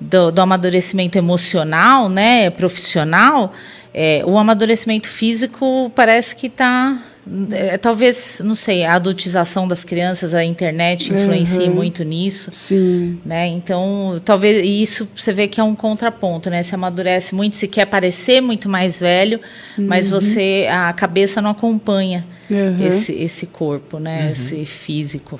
do, 0.00 0.30
do 0.30 0.40
amadurecimento 0.40 1.18
emocional, 1.18 2.08
né, 2.08 2.50
profissional, 2.50 3.52
é, 3.92 4.22
o 4.24 4.38
amadurecimento 4.38 5.08
físico 5.08 5.90
parece 5.94 6.36
que 6.36 6.46
está 6.46 7.02
é, 7.50 7.76
talvez, 7.76 8.40
não 8.42 8.54
sei, 8.54 8.84
a 8.84 8.94
adultização 8.94 9.68
das 9.68 9.84
crianças, 9.84 10.34
a 10.34 10.42
internet 10.42 11.12
influencia 11.12 11.66
uhum. 11.66 11.74
muito 11.74 12.02
nisso. 12.02 12.50
Sim. 12.52 13.20
Né? 13.24 13.46
Então, 13.48 14.20
talvez 14.24 14.64
isso 14.64 15.06
você 15.14 15.32
vê 15.32 15.46
que 15.46 15.60
é 15.60 15.64
um 15.64 15.74
contraponto, 15.74 16.48
né? 16.48 16.62
Se 16.62 16.74
amadurece 16.74 17.34
muito, 17.34 17.56
se 17.56 17.68
quer 17.68 17.86
parecer 17.86 18.40
muito 18.40 18.68
mais 18.68 18.98
velho, 18.98 19.40
uhum. 19.76 19.86
mas 19.86 20.08
você 20.08 20.66
a 20.70 20.92
cabeça 20.92 21.42
não 21.42 21.50
acompanha 21.50 22.24
uhum. 22.50 22.86
esse, 22.86 23.12
esse 23.12 23.46
corpo, 23.46 23.98
né? 23.98 24.24
Uhum. 24.24 24.32
Esse 24.32 24.64
físico. 24.64 25.38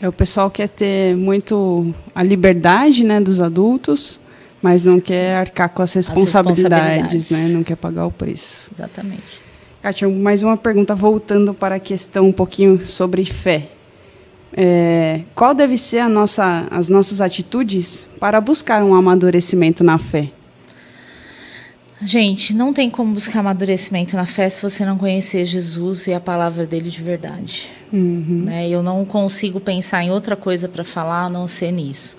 É, 0.00 0.08
o 0.08 0.12
pessoal 0.12 0.50
quer 0.50 0.68
ter 0.68 1.14
muito 1.14 1.94
a 2.14 2.22
liberdade 2.22 3.04
né, 3.04 3.20
dos 3.20 3.40
adultos, 3.40 4.18
mas 4.62 4.84
não 4.84 4.98
quer 4.98 5.36
arcar 5.36 5.68
com 5.68 5.82
as 5.82 5.92
responsabilidades, 5.92 6.68
as 6.68 7.12
responsabilidades. 7.12 7.30
Né? 7.30 7.48
não 7.48 7.62
quer 7.62 7.76
pagar 7.76 8.06
o 8.06 8.10
preço. 8.10 8.70
Exatamente. 8.74 9.40
Kátia, 9.82 10.08
mais 10.08 10.42
uma 10.42 10.56
pergunta 10.56 10.94
voltando 10.94 11.54
para 11.54 11.76
a 11.76 11.80
questão 11.80 12.28
um 12.28 12.32
pouquinho 12.32 12.86
sobre 12.86 13.24
fé. 13.24 13.68
É, 14.52 15.22
qual 15.34 15.54
deve 15.54 15.76
ser 15.76 16.08
nossa, 16.08 16.66
as 16.70 16.88
nossas 16.88 17.20
atitudes 17.20 18.06
para 18.18 18.40
buscar 18.40 18.82
um 18.82 18.94
amadurecimento 18.94 19.84
na 19.84 19.96
fé? 19.96 20.30
Gente, 22.02 22.54
não 22.54 22.72
tem 22.72 22.88
como 22.88 23.12
buscar 23.12 23.40
amadurecimento 23.40 24.16
na 24.16 24.24
fé 24.24 24.48
se 24.48 24.62
você 24.62 24.86
não 24.86 24.96
conhecer 24.96 25.44
Jesus 25.44 26.06
e 26.06 26.14
a 26.14 26.20
palavra 26.20 26.66
dele 26.66 26.88
de 26.88 27.02
verdade. 27.02 27.70
Uhum. 27.92 28.44
Né? 28.46 28.68
Eu 28.68 28.82
não 28.82 29.04
consigo 29.04 29.60
pensar 29.60 30.02
em 30.02 30.10
outra 30.10 30.34
coisa 30.34 30.66
para 30.66 30.82
falar 30.82 31.24
a 31.24 31.28
não 31.28 31.46
ser 31.46 31.70
nisso. 31.70 32.16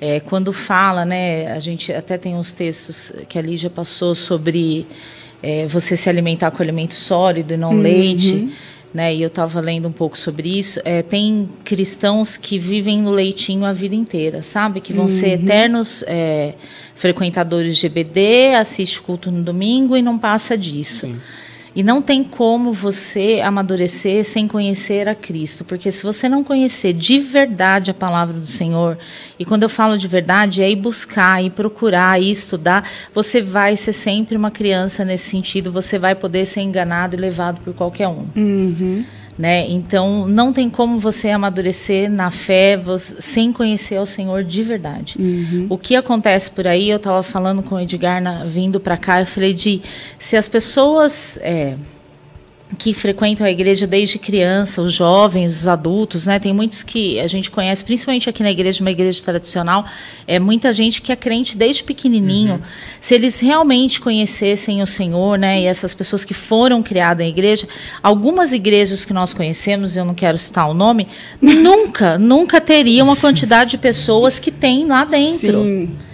É, 0.00 0.20
quando 0.20 0.50
fala, 0.52 1.04
né, 1.04 1.52
a 1.52 1.58
gente 1.58 1.92
até 1.92 2.16
tem 2.16 2.34
uns 2.34 2.52
textos 2.52 3.12
que 3.28 3.38
a 3.38 3.42
Lígia 3.42 3.68
passou 3.68 4.14
sobre 4.14 4.86
é, 5.42 5.66
você 5.66 5.94
se 5.94 6.08
alimentar 6.08 6.50
com 6.50 6.62
alimento 6.62 6.94
sólido 6.94 7.52
e 7.52 7.56
não 7.58 7.72
uhum. 7.72 7.82
leite. 7.82 8.50
Né, 8.92 9.14
e 9.14 9.22
eu 9.22 9.28
estava 9.28 9.60
lendo 9.60 9.86
um 9.86 9.92
pouco 9.92 10.18
sobre 10.18 10.58
isso. 10.58 10.80
É, 10.84 11.02
tem 11.02 11.48
cristãos 11.62 12.36
que 12.36 12.58
vivem 12.58 13.02
no 13.02 13.12
leitinho 13.12 13.64
a 13.64 13.72
vida 13.72 13.94
inteira, 13.94 14.42
sabe? 14.42 14.80
Que 14.80 14.92
vão 14.92 15.04
uhum. 15.04 15.08
ser 15.08 15.40
eternos 15.40 16.02
é, 16.08 16.54
frequentadores 17.00 17.78
de 17.78 17.86
EBD, 17.86 18.54
assiste 18.54 19.00
culto 19.00 19.30
no 19.30 19.42
domingo 19.42 19.96
e 19.96 20.02
não 20.02 20.18
passa 20.18 20.56
disso. 20.56 21.06
Sim. 21.06 21.16
E 21.74 21.82
não 21.82 22.02
tem 22.02 22.22
como 22.22 22.72
você 22.72 23.40
amadurecer 23.42 24.22
sem 24.24 24.46
conhecer 24.46 25.08
a 25.08 25.14
Cristo, 25.14 25.64
porque 25.64 25.90
se 25.90 26.02
você 26.02 26.28
não 26.28 26.44
conhecer 26.44 26.92
de 26.92 27.18
verdade 27.18 27.90
a 27.90 27.94
palavra 27.94 28.38
do 28.38 28.46
Senhor, 28.46 28.98
e 29.38 29.44
quando 29.46 29.62
eu 29.62 29.68
falo 29.68 29.96
de 29.96 30.08
verdade, 30.08 30.62
é 30.62 30.70
ir 30.70 30.76
buscar, 30.76 31.42
ir 31.42 31.50
procurar, 31.50 32.20
ir 32.20 32.30
estudar, 32.30 32.86
você 33.14 33.40
vai 33.40 33.76
ser 33.76 33.92
sempre 33.92 34.36
uma 34.36 34.50
criança 34.50 35.02
nesse 35.04 35.30
sentido, 35.30 35.72
você 35.72 35.98
vai 35.98 36.14
poder 36.14 36.44
ser 36.44 36.60
enganado 36.60 37.16
e 37.16 37.20
levado 37.20 37.60
por 37.60 37.72
qualquer 37.72 38.08
um. 38.08 38.26
Uhum. 38.36 39.04
Né? 39.40 39.66
Então, 39.70 40.28
não 40.28 40.52
tem 40.52 40.68
como 40.68 40.98
você 40.98 41.30
amadurecer 41.30 42.10
na 42.10 42.30
fé 42.30 42.76
você, 42.76 43.16
sem 43.20 43.50
conhecer 43.50 43.98
o 43.98 44.04
Senhor 44.04 44.44
de 44.44 44.62
verdade. 44.62 45.16
Uhum. 45.18 45.66
O 45.70 45.78
que 45.78 45.96
acontece 45.96 46.50
por 46.50 46.66
aí, 46.66 46.90
eu 46.90 46.98
estava 46.98 47.22
falando 47.22 47.62
com 47.62 47.76
o 47.76 47.80
Edgar 47.80 48.22
na, 48.22 48.44
vindo 48.44 48.78
para 48.78 48.98
cá, 48.98 49.20
eu 49.20 49.24
falei 49.24 49.54
de 49.54 49.80
se 50.18 50.36
as 50.36 50.46
pessoas. 50.46 51.38
É, 51.40 51.74
que 52.78 52.94
frequentam 52.94 53.46
a 53.46 53.50
igreja 53.50 53.86
desde 53.86 54.18
criança, 54.18 54.80
os 54.80 54.92
jovens, 54.92 55.60
os 55.60 55.68
adultos, 55.68 56.26
né? 56.26 56.38
Tem 56.38 56.52
muitos 56.52 56.82
que 56.82 57.18
a 57.20 57.26
gente 57.26 57.50
conhece, 57.50 57.84
principalmente 57.84 58.28
aqui 58.30 58.42
na 58.42 58.50
igreja, 58.50 58.82
uma 58.82 58.90
igreja 58.90 59.22
tradicional, 59.22 59.84
é 60.26 60.38
muita 60.38 60.72
gente 60.72 61.02
que 61.02 61.10
é 61.10 61.16
crente 61.16 61.56
desde 61.56 61.82
pequenininho. 61.82 62.54
Uhum. 62.54 62.60
Se 63.00 63.14
eles 63.14 63.40
realmente 63.40 64.00
conhecessem 64.00 64.82
o 64.82 64.86
Senhor, 64.86 65.38
né? 65.38 65.60
E 65.60 65.64
essas 65.66 65.94
pessoas 65.94 66.24
que 66.24 66.34
foram 66.34 66.82
criadas 66.82 67.26
em 67.26 67.30
igreja, 67.30 67.66
algumas 68.02 68.52
igrejas 68.52 69.04
que 69.04 69.12
nós 69.12 69.34
conhecemos, 69.34 69.96
eu 69.96 70.04
não 70.04 70.14
quero 70.14 70.38
citar 70.38 70.68
o 70.68 70.74
nome, 70.74 71.08
nunca, 71.40 72.18
nunca 72.18 72.60
teriam 72.60 73.10
a 73.10 73.16
quantidade 73.16 73.72
de 73.72 73.78
pessoas 73.78 74.38
que 74.38 74.50
tem 74.50 74.86
lá 74.86 75.04
dentro. 75.04 75.62
Sim. 75.62 76.09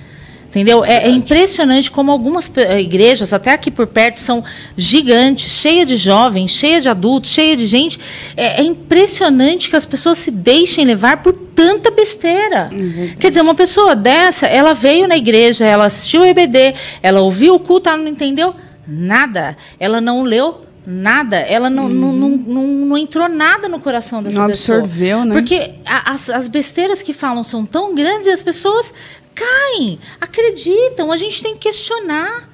Entendeu? 0.57 0.83
É, 0.83 1.05
é, 1.05 1.11
impressionante 1.11 1.91
como 1.91 2.11
algumas 2.11 2.51
eh, 2.57 2.81
igrejas, 2.81 3.35
até 3.35 3.53
aqui 3.53 3.71
por 3.71 3.87
perto, 3.87 4.19
são 4.19 4.43
gigantes, 4.75 5.53
cheias 5.53 5.87
de 5.87 5.97
jovens, 5.97 6.51
cheias 6.51 6.83
de 6.83 6.89
adultos, 6.89 7.31
cheias 7.31 7.59
de 7.59 7.67
gente. 7.67 8.01
É, 8.35 8.63
é, 8.63 8.65
impressionante 8.65 9.69
que 9.69 9.77
as 9.77 9.85
pessoas 9.85 10.17
se 10.17 10.31
deixem 10.31 10.87
levar 10.87 11.23
por 11.23 11.35
tanta 11.35 11.91
besteira. 11.91 12.71
Uhum. 12.73 13.17
Quer 13.21 13.29
dizer, 13.29 13.43
uma 13.43 13.55
pessoa 13.55 13.95
dessa, 13.95 14.47
ela 14.47 14.73
veio 14.73 15.07
na 15.07 15.19
igreja, 15.19 15.67
ela 15.67 15.85
assistiu 15.85 16.23
o 16.23 16.25
EBD, 16.25 16.75
ela 17.03 17.21
ouviu 17.21 17.57
o 17.57 17.61
culto, 17.61 17.91
ela 17.91 17.99
não 17.99 18.09
entendeu 18.09 18.55
nada. 18.89 19.59
Ela 19.79 20.01
não 20.01 20.23
leu 20.23 20.66
nada, 20.87 21.37
ela 21.37 21.69
não, 21.69 21.85
uhum. 21.87 21.91
não, 21.91 22.13
não, 22.13 22.29
não, 22.29 22.67
não, 22.67 22.99
entrou 22.99 23.29
nada 23.29 23.69
no 23.69 23.81
coração 23.81 24.23
dessa 24.23 24.41
não 24.41 24.47
pessoa. 24.47 24.79
Não 24.79 24.85
absorveu, 24.85 25.25
né? 25.25 25.35
Porque 25.35 25.75
as, 25.85 26.31
as 26.31 26.47
besteiras 26.47 27.03
que 27.03 27.13
falam 27.13 27.43
são 27.43 27.67
tão 27.67 27.95
grandes 27.95 28.29
e 28.29 28.31
as 28.31 28.43
pessoas 28.43 28.95
caem, 29.35 29.99
acreditam. 30.21 31.11
A 31.11 31.17
gente 31.17 31.43
tem 31.43 31.55
que 31.55 31.69
questionar. 31.69 32.49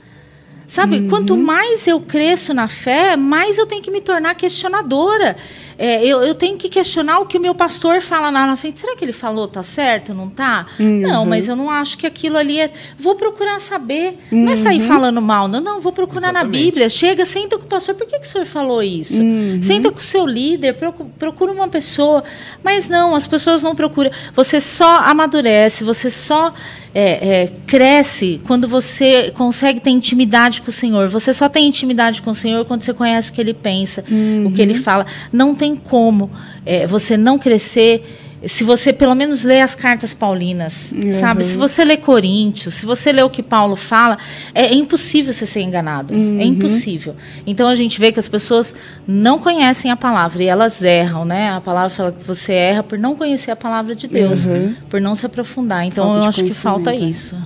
Sabe, 0.67 0.97
uhum. 0.97 1.09
quanto 1.11 1.37
mais 1.37 1.87
eu 1.87 2.01
cresço 2.01 2.55
na 2.55 2.67
fé, 2.67 3.15
mais 3.15 3.59
eu 3.59 3.67
tenho 3.67 3.83
que 3.83 3.91
me 3.91 4.01
tornar 4.01 4.35
questionadora. 4.35 5.37
É, 5.79 6.05
eu, 6.05 6.23
eu, 6.23 6.35
tenho 6.35 6.57
que 6.57 6.69
questionar 6.69 7.19
o 7.21 7.27
que 7.27 7.39
o 7.39 7.41
meu 7.41 7.55
pastor 7.55 8.01
fala 8.01 8.31
lá 8.31 8.47
na 8.47 8.57
frente. 8.57 8.81
Será 8.81 8.97
que 8.97 9.05
ele 9.05 9.13
falou 9.13 9.49
tá 9.49 9.63
certo, 9.63 10.15
não 10.15 10.29
tá? 10.29 10.67
Uhum. 10.79 11.01
Não, 11.01 11.27
mas 11.27 11.49
eu 11.49 11.57
não 11.57 11.71
acho 11.71 11.99
que 11.99 12.07
aquilo 12.07 12.37
ali 12.37 12.61
é. 12.61 12.71
Vou 12.99 13.15
procurar 13.15 13.59
saber. 13.61 14.19
Uhum. 14.31 14.45
Não 14.45 14.53
é 14.53 14.57
sair 14.57 14.81
uhum. 14.81 14.87
falando 14.87 15.23
mal, 15.23 15.49
não. 15.49 15.61
Não, 15.61 15.81
vou 15.81 15.93
procurar 15.93 16.31
Exatamente. 16.31 16.45
na 16.45 16.65
Bíblia. 16.65 16.89
Chega, 16.89 17.25
senta 17.25 17.59
com 17.59 17.65
o 17.65 17.69
pastor. 17.69 17.95
Por 17.95 18.07
que, 18.07 18.19
que 18.19 18.27
o 18.27 18.29
senhor 18.29 18.47
falou 18.47 18.83
isso? 18.83 19.21
Uhum. 19.21 19.61
Senta 19.63 19.91
com 19.91 19.99
o 19.99 20.03
seu 20.03 20.27
líder, 20.27 20.77
procura 21.19 21.53
uma 21.53 21.69
pessoa. 21.69 22.23
Mas 22.63 22.89
não, 22.89 23.15
as 23.15 23.27
pessoas 23.27 23.63
não 23.63 23.75
procuram. 23.75 24.11
Você 24.35 24.61
só 24.61 24.99
amadurece, 24.99 25.85
você 25.85 26.11
só 26.11 26.53
é, 26.95 27.43
é, 27.43 27.53
cresce 27.67 28.41
quando 28.47 28.69
você 28.69 29.31
consegue 29.35 29.81
ter 29.81 29.91
intimidade 29.91 30.61
com 30.63 30.71
o 30.71 30.73
Senhor. 30.73 31.09
Você 31.09 31.33
só 31.33 31.49
tem 31.49 31.67
intimidade 31.67 32.21
com 32.21 32.31
o 32.31 32.35
Senhor 32.35 32.65
quando 32.65 32.83
você 32.83 32.93
conhece 32.93 33.31
o 33.31 33.35
que 33.35 33.41
Ele 33.41 33.55
pensa, 33.55 34.05
uhum. 34.11 34.47
o 34.47 34.53
que 34.53 34.61
Ele 34.61 34.75
fala. 34.75 35.07
Não 35.33 35.55
tem 35.55 35.75
como 35.75 36.31
é, 36.65 36.87
você 36.87 37.17
não 37.17 37.39
crescer 37.39 38.22
se 38.47 38.65
você 38.65 38.93
pelo 38.93 39.15
menos 39.15 39.45
lê 39.45 39.61
as 39.61 39.75
cartas 39.75 40.15
paulinas, 40.15 40.93
uhum. 40.93 41.13
sabe? 41.13 41.45
Se 41.45 41.57
você 41.57 41.85
lê 41.85 41.97
Coríntios, 41.97 42.75
se 42.75 42.87
você 42.87 43.13
lê 43.13 43.23
o 43.23 43.31
que 43.31 43.43
Paulo 43.43 43.77
fala, 43.77 44.19
é, 44.55 44.67
é 44.67 44.75
impossível 44.75 45.33
você 45.33 45.47
ser 45.47 45.61
enganado. 45.61 46.13
É 46.13 46.17
uhum. 46.17 46.41
É 46.41 46.45
impossível. 46.45 47.15
Então 47.47 47.69
a 47.69 47.75
gente 47.75 48.01
vê 48.01 48.11
que 48.11 48.19
as 48.19 48.29
pessoas 48.29 48.75
não 49.07 49.39
conhecem 49.39 49.91
a 49.91 49.97
palavra 49.97 50.43
e 50.43 50.47
elas 50.47 50.83
erram, 50.83 51.25
né? 51.25 51.51
A 51.51 51.61
palavra 51.61 51.91
fala 51.91 52.13
que 52.13 52.25
você 52.25 52.53
erra 52.53 52.83
por 52.83 52.99
não 52.99 53.15
conhecer 53.15 53.51
a 53.51 53.57
palavra 53.57 53.95
de 53.95 54.09
Deus, 54.09 54.47
uhum. 54.47 54.75
por 54.91 55.01
não 55.01 55.15
se 55.15 55.25
aprofundar. 55.25 55.87
Então 55.87 56.07
falta 56.07 56.21
eu 56.21 56.25
acho 56.25 56.45
que 56.45 56.55
falta 56.55 56.95
isso. 56.95 57.37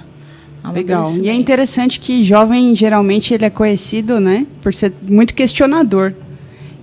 Legal. 0.72 1.12
E 1.22 1.28
é 1.28 1.34
interessante 1.34 2.00
que 2.00 2.24
jovem 2.24 2.74
geralmente 2.74 3.32
ele 3.32 3.44
é 3.44 3.50
conhecido, 3.50 4.18
né, 4.18 4.46
por 4.60 4.74
ser 4.74 4.92
muito 5.02 5.34
questionador. 5.34 6.12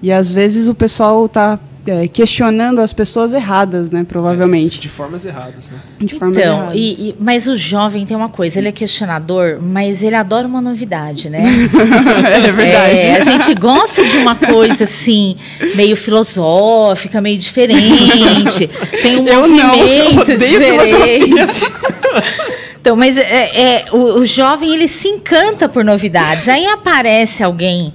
E 0.02 0.12
às 0.12 0.32
vezes 0.32 0.68
o 0.68 0.76
pessoal 0.76 1.26
está 1.26 1.60
é, 1.86 2.08
questionando 2.08 2.80
as 2.80 2.94
pessoas 2.94 3.34
erradas, 3.34 3.92
né? 3.92 4.06
Provavelmente. 4.08 4.78
É, 4.78 4.82
de 4.82 4.90
formas 4.90 5.26
erradas, 5.26 5.70
né? 5.70 5.78
De 6.00 6.16
formas 6.16 6.38
então, 6.38 6.58
erradas. 6.58 6.76
E, 6.76 7.10
e, 7.10 7.16
mas 7.20 7.48
o 7.48 7.56
jovem 7.56 8.06
tem 8.06 8.16
uma 8.16 8.30
coisa, 8.30 8.60
ele 8.60 8.70
é 8.70 8.72
questionador, 8.72 9.60
mas 9.62 10.02
ele 10.02 10.16
adora 10.16 10.48
uma 10.48 10.62
novidade, 10.62 11.30
né? 11.30 11.44
é 12.48 12.52
verdade. 12.52 13.00
É, 13.00 13.18
a 13.18 13.22
gente 13.22 13.54
gosta 13.56 14.06
de 14.06 14.18
uma 14.18 14.36
coisa 14.36 14.86
assim, 14.86 15.36
meio 15.76 15.96
filosófica, 15.96 17.20
meio 17.20 17.38
diferente. 17.38 18.70
tem 19.02 19.18
um 19.18 19.28
eu 19.28 19.42
movimento 19.42 20.28
não, 20.28 20.36
diferente. 20.36 21.72
Então, 22.84 22.98
mas 22.98 23.18
é, 23.18 23.22
é, 23.24 23.86
o, 23.94 24.20
o 24.20 24.26
jovem 24.26 24.74
ele 24.74 24.90
se 24.90 25.08
encanta 25.08 25.70
por 25.70 25.86
novidades. 25.86 26.50
Aí 26.50 26.66
aparece 26.66 27.42
alguém 27.42 27.94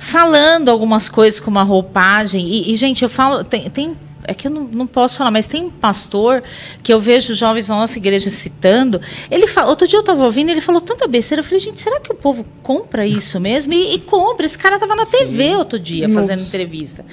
falando 0.00 0.70
algumas 0.70 1.10
coisas 1.10 1.38
com 1.38 1.50
uma 1.50 1.62
roupagem. 1.62 2.48
E, 2.48 2.72
e 2.72 2.74
gente, 2.74 3.02
eu 3.02 3.08
falo, 3.10 3.44
tem, 3.44 3.68
tem 3.68 3.96
é 4.24 4.34
que 4.34 4.46
eu 4.46 4.50
não, 4.50 4.62
não, 4.62 4.86
posso 4.86 5.18
falar, 5.18 5.30
mas 5.30 5.46
tem 5.46 5.64
um 5.64 5.70
pastor 5.70 6.42
que 6.82 6.92
eu 6.92 7.00
vejo 7.00 7.34
jovens 7.34 7.68
na 7.68 7.76
nossa 7.76 7.98
igreja 7.98 8.30
citando. 8.30 9.00
Ele 9.30 9.46
fala, 9.46 9.68
outro 9.68 9.86
dia 9.86 9.98
eu 9.98 10.00
estava 10.00 10.24
ouvindo, 10.24 10.50
ele 10.50 10.60
falou 10.60 10.80
tanta 10.80 11.06
besteira. 11.06 11.40
Eu 11.40 11.44
falei, 11.44 11.60
gente, 11.60 11.80
será 11.80 12.00
que 12.00 12.12
o 12.12 12.14
povo 12.14 12.46
compra 12.62 13.06
isso 13.06 13.38
mesmo? 13.38 13.72
E, 13.74 13.94
e 13.94 13.98
compra. 14.00 14.46
Esse 14.46 14.58
cara 14.58 14.76
estava 14.76 14.94
na 14.94 15.04
Sim. 15.04 15.18
TV 15.18 15.56
outro 15.56 15.78
dia 15.78 16.08
Nossa. 16.08 16.20
fazendo 16.20 16.46
entrevista. 16.46 17.04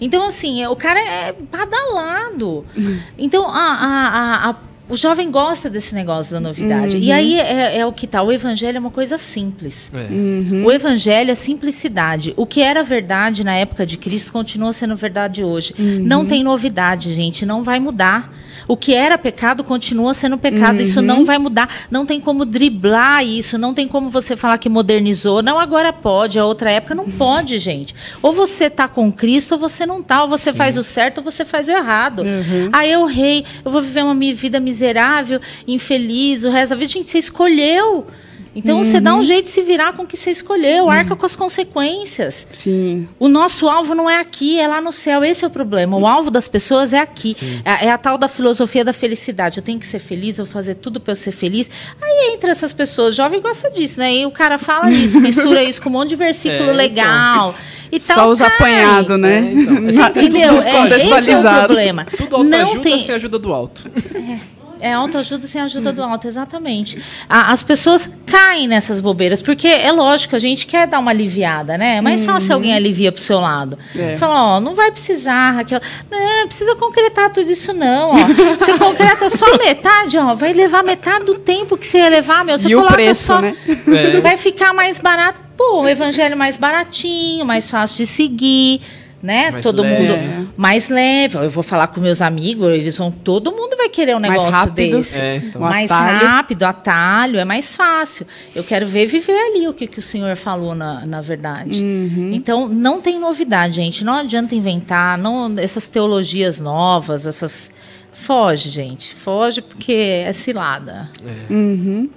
Então, 0.00 0.26
assim, 0.26 0.66
o 0.66 0.76
cara 0.76 1.00
é 1.00 1.32
badalado. 1.32 2.64
Hum. 2.76 3.00
Então, 3.16 3.48
a, 3.48 3.52
a, 3.52 4.50
a 4.50 4.54
o 4.88 4.96
jovem 4.96 5.30
gosta 5.30 5.70
desse 5.70 5.94
negócio 5.94 6.32
da 6.32 6.40
novidade. 6.40 6.96
Uhum. 6.96 7.02
E 7.02 7.10
aí 7.10 7.40
é, 7.40 7.78
é, 7.78 7.86
o 7.86 7.92
que 7.92 8.06
tá. 8.06 8.22
O 8.22 8.30
evangelho 8.30 8.76
é 8.76 8.80
uma 8.80 8.90
coisa 8.90 9.16
simples. 9.16 9.88
É. 9.94 10.12
Uhum. 10.12 10.64
O 10.66 10.72
evangelho 10.72 11.30
é 11.30 11.34
simplicidade. 11.34 12.34
O 12.36 12.44
que 12.44 12.60
era 12.60 12.82
verdade 12.82 13.42
na 13.42 13.54
época 13.54 13.86
de 13.86 13.96
Cristo 13.96 14.32
continua 14.32 14.72
sendo 14.72 14.94
verdade 14.94 15.42
hoje. 15.42 15.74
Uhum. 15.78 16.00
Não 16.02 16.26
tem 16.26 16.44
novidade, 16.44 17.14
gente. 17.14 17.46
Não 17.46 17.62
vai 17.62 17.80
mudar. 17.80 18.32
O 18.66 18.76
que 18.76 18.94
era 18.94 19.18
pecado 19.18 19.62
continua 19.62 20.14
sendo 20.14 20.38
pecado. 20.38 20.76
Uhum. 20.76 20.82
Isso 20.82 21.02
não 21.02 21.24
vai 21.24 21.38
mudar. 21.38 21.68
Não 21.90 22.06
tem 22.06 22.20
como 22.20 22.44
driblar 22.44 23.24
isso. 23.24 23.58
Não 23.58 23.74
tem 23.74 23.86
como 23.86 24.08
você 24.08 24.36
falar 24.36 24.58
que 24.58 24.68
modernizou. 24.68 25.42
Não, 25.42 25.58
agora 25.58 25.92
pode. 25.92 26.38
A 26.38 26.44
outra 26.44 26.70
época 26.70 26.94
não 26.94 27.10
pode, 27.10 27.58
gente. 27.58 27.94
Ou 28.22 28.32
você 28.32 28.70
tá 28.70 28.88
com 28.88 29.12
Cristo 29.12 29.52
ou 29.52 29.58
você 29.58 29.84
não 29.84 30.02
tá. 30.02 30.22
Ou 30.22 30.28
você 30.28 30.50
Sim. 30.50 30.56
faz 30.56 30.76
o 30.76 30.82
certo 30.82 31.18
ou 31.18 31.24
você 31.24 31.44
faz 31.44 31.68
o 31.68 31.72
errado. 31.72 32.20
Uhum. 32.20 32.70
Aí 32.72 32.90
eu 32.90 33.04
rei, 33.06 33.44
eu 33.64 33.70
vou 33.70 33.80
viver 33.80 34.04
uma 34.04 34.14
vida 34.34 34.60
miserável, 34.60 35.40
infeliz, 35.66 36.44
o 36.44 36.50
resto 36.50 36.70
da 36.70 36.76
vida. 36.76 36.90
Gente, 36.90 37.10
você 37.10 37.18
escolheu. 37.18 38.06
Então 38.54 38.76
uhum. 38.76 38.84
você 38.84 39.00
dá 39.00 39.14
um 39.14 39.16
uhum. 39.16 39.22
jeito 39.22 39.46
de 39.46 39.50
se 39.50 39.62
virar 39.62 39.92
com 39.94 40.04
o 40.04 40.06
que 40.06 40.16
você 40.16 40.30
escolheu, 40.30 40.88
arca 40.88 41.12
uhum. 41.12 41.16
com 41.16 41.26
as 41.26 41.34
consequências. 41.34 42.46
Sim. 42.52 43.08
O 43.18 43.28
nosso 43.28 43.68
alvo 43.68 43.94
não 43.94 44.08
é 44.08 44.18
aqui, 44.18 44.58
é 44.58 44.68
lá 44.68 44.80
no 44.80 44.92
céu. 44.92 45.24
Esse 45.24 45.44
é 45.44 45.48
o 45.48 45.50
problema. 45.50 45.96
O 45.96 46.06
alvo 46.06 46.30
das 46.30 46.46
pessoas 46.46 46.92
é 46.92 47.00
aqui. 47.00 47.34
É, 47.64 47.86
é, 47.86 47.90
a 47.90 47.98
tal 47.98 48.16
da 48.16 48.28
filosofia 48.28 48.84
da 48.84 48.92
felicidade. 48.92 49.58
Eu 49.58 49.64
tenho 49.64 49.78
que 49.78 49.86
ser 49.86 49.98
feliz, 49.98 50.38
eu 50.38 50.44
vou 50.44 50.52
fazer 50.52 50.76
tudo 50.76 51.00
para 51.00 51.12
eu 51.12 51.16
ser 51.16 51.32
feliz. 51.32 51.70
Aí 52.00 52.34
entra 52.34 52.50
essas 52.50 52.72
pessoas, 52.72 53.14
jovem 53.14 53.40
gosta 53.40 53.70
disso, 53.70 53.98
né? 53.98 54.14
E 54.14 54.26
o 54.26 54.30
cara 54.30 54.56
fala 54.58 54.90
isso, 54.90 55.18
mistura 55.20 55.62
isso 55.62 55.82
com 55.82 55.88
um 55.88 55.92
monte 55.92 56.10
de 56.10 56.16
versículo 56.16 56.60
é, 56.60 56.64
então. 56.64 56.76
legal. 56.76 57.54
Então. 57.90 58.14
Só 58.14 58.28
os 58.28 58.40
apanhados, 58.40 59.18
né? 59.18 59.38
É, 59.38 59.52
então. 59.52 59.74
Entendeu? 59.76 60.48
Tudo 60.48 60.62
descontextualizado. 60.62 60.98
É, 61.16 61.20
esse 61.20 61.46
é 61.46 61.50
o 61.50 61.64
problema. 61.66 62.06
Tudo 62.16 62.44
não 62.44 62.78
tem... 62.80 62.98
sem 62.98 63.14
ajuda 63.14 63.38
do 63.38 63.52
alto. 63.52 63.90
É. 64.14 64.53
É 64.84 64.92
autoajuda 64.92 65.48
sem 65.48 65.62
ajuda 65.62 65.94
do 65.94 66.02
alto, 66.02 66.28
exatamente. 66.28 67.02
as 67.26 67.62
pessoas 67.62 68.10
caem 68.26 68.68
nessas 68.68 69.00
bobeiras, 69.00 69.40
porque 69.40 69.66
é 69.66 69.90
lógico, 69.90 70.36
a 70.36 70.38
gente 70.38 70.66
quer 70.66 70.86
dar 70.86 70.98
uma 70.98 71.10
aliviada, 71.10 71.78
né? 71.78 71.96
É 71.96 72.00
mais 72.02 72.20
uhum. 72.20 72.34
fácil 72.34 72.54
alguém 72.54 72.74
alivia 72.74 73.10
pro 73.10 73.18
seu 73.22 73.40
lado. 73.40 73.78
É. 73.96 74.18
Fala, 74.18 74.56
ó, 74.56 74.60
não 74.60 74.74
vai 74.74 74.90
precisar, 74.90 75.52
Raquel. 75.52 75.80
Não, 76.10 76.46
precisa 76.46 76.76
concretar 76.76 77.32
tudo 77.32 77.50
isso, 77.50 77.72
não. 77.72 78.10
Ó. 78.10 78.14
Você 78.58 78.76
concreta 78.76 79.30
só 79.30 79.46
metade, 79.56 80.18
ó. 80.18 80.34
Vai 80.34 80.52
levar 80.52 80.84
metade 80.84 81.24
do 81.24 81.36
tempo 81.36 81.78
que 81.78 81.86
você 81.86 82.00
ia 82.00 82.10
levar, 82.10 82.44
meu. 82.44 82.58
Você 82.58 82.68
e 82.68 82.74
coloca 82.74 82.92
o 82.92 82.94
preço, 82.94 83.24
só. 83.24 83.40
Né? 83.40 83.56
É. 83.88 84.20
Vai 84.20 84.36
ficar 84.36 84.74
mais 84.74 85.00
barato. 85.00 85.40
Pô, 85.56 85.80
o 85.82 85.88
evangelho 85.88 86.36
mais 86.36 86.58
baratinho, 86.58 87.46
mais 87.46 87.70
fácil 87.70 88.04
de 88.04 88.06
seguir 88.06 88.82
né? 89.24 89.50
Mais 89.50 89.62
todo 89.62 89.82
leve. 89.82 90.02
mundo 90.02 90.44
mais 90.56 90.88
leve. 90.88 91.36
Eu 91.36 91.50
vou 91.50 91.62
falar 91.62 91.88
com 91.88 92.00
meus 92.00 92.22
amigos, 92.22 92.70
eles 92.72 92.96
vão, 92.96 93.10
todo 93.10 93.50
mundo 93.50 93.76
vai 93.76 93.88
querer 93.88 94.14
um 94.16 94.20
negócio 94.20 94.50
mais 94.50 94.54
rápido, 94.54 94.98
desse. 94.98 95.20
É, 95.20 95.36
então. 95.36 95.60
Mais 95.60 95.90
atalho. 95.90 96.26
rápido, 96.26 96.62
atalho, 96.64 97.38
é 97.38 97.44
mais 97.44 97.74
fácil. 97.74 98.26
Eu 98.54 98.62
quero 98.62 98.86
ver 98.86 99.06
viver 99.06 99.38
ali 99.38 99.66
o 99.66 99.72
que, 99.72 99.86
que 99.86 99.98
o 99.98 100.02
senhor 100.02 100.36
falou 100.36 100.74
na, 100.74 101.04
na 101.06 101.20
verdade. 101.20 101.82
Uhum. 101.82 102.30
Então, 102.32 102.68
não 102.68 103.00
tem 103.00 103.18
novidade, 103.18 103.74
gente. 103.74 104.04
Não 104.04 104.14
adianta 104.14 104.54
inventar, 104.54 105.18
não 105.18 105.52
essas 105.58 105.88
teologias 105.88 106.60
novas, 106.60 107.26
essas 107.26 107.70
foge, 108.12 108.70
gente. 108.70 109.12
Foge 109.12 109.60
porque 109.60 110.24
é 110.26 110.32
cilada. 110.32 111.10
É. 111.26 111.52
Uhum 111.52 112.08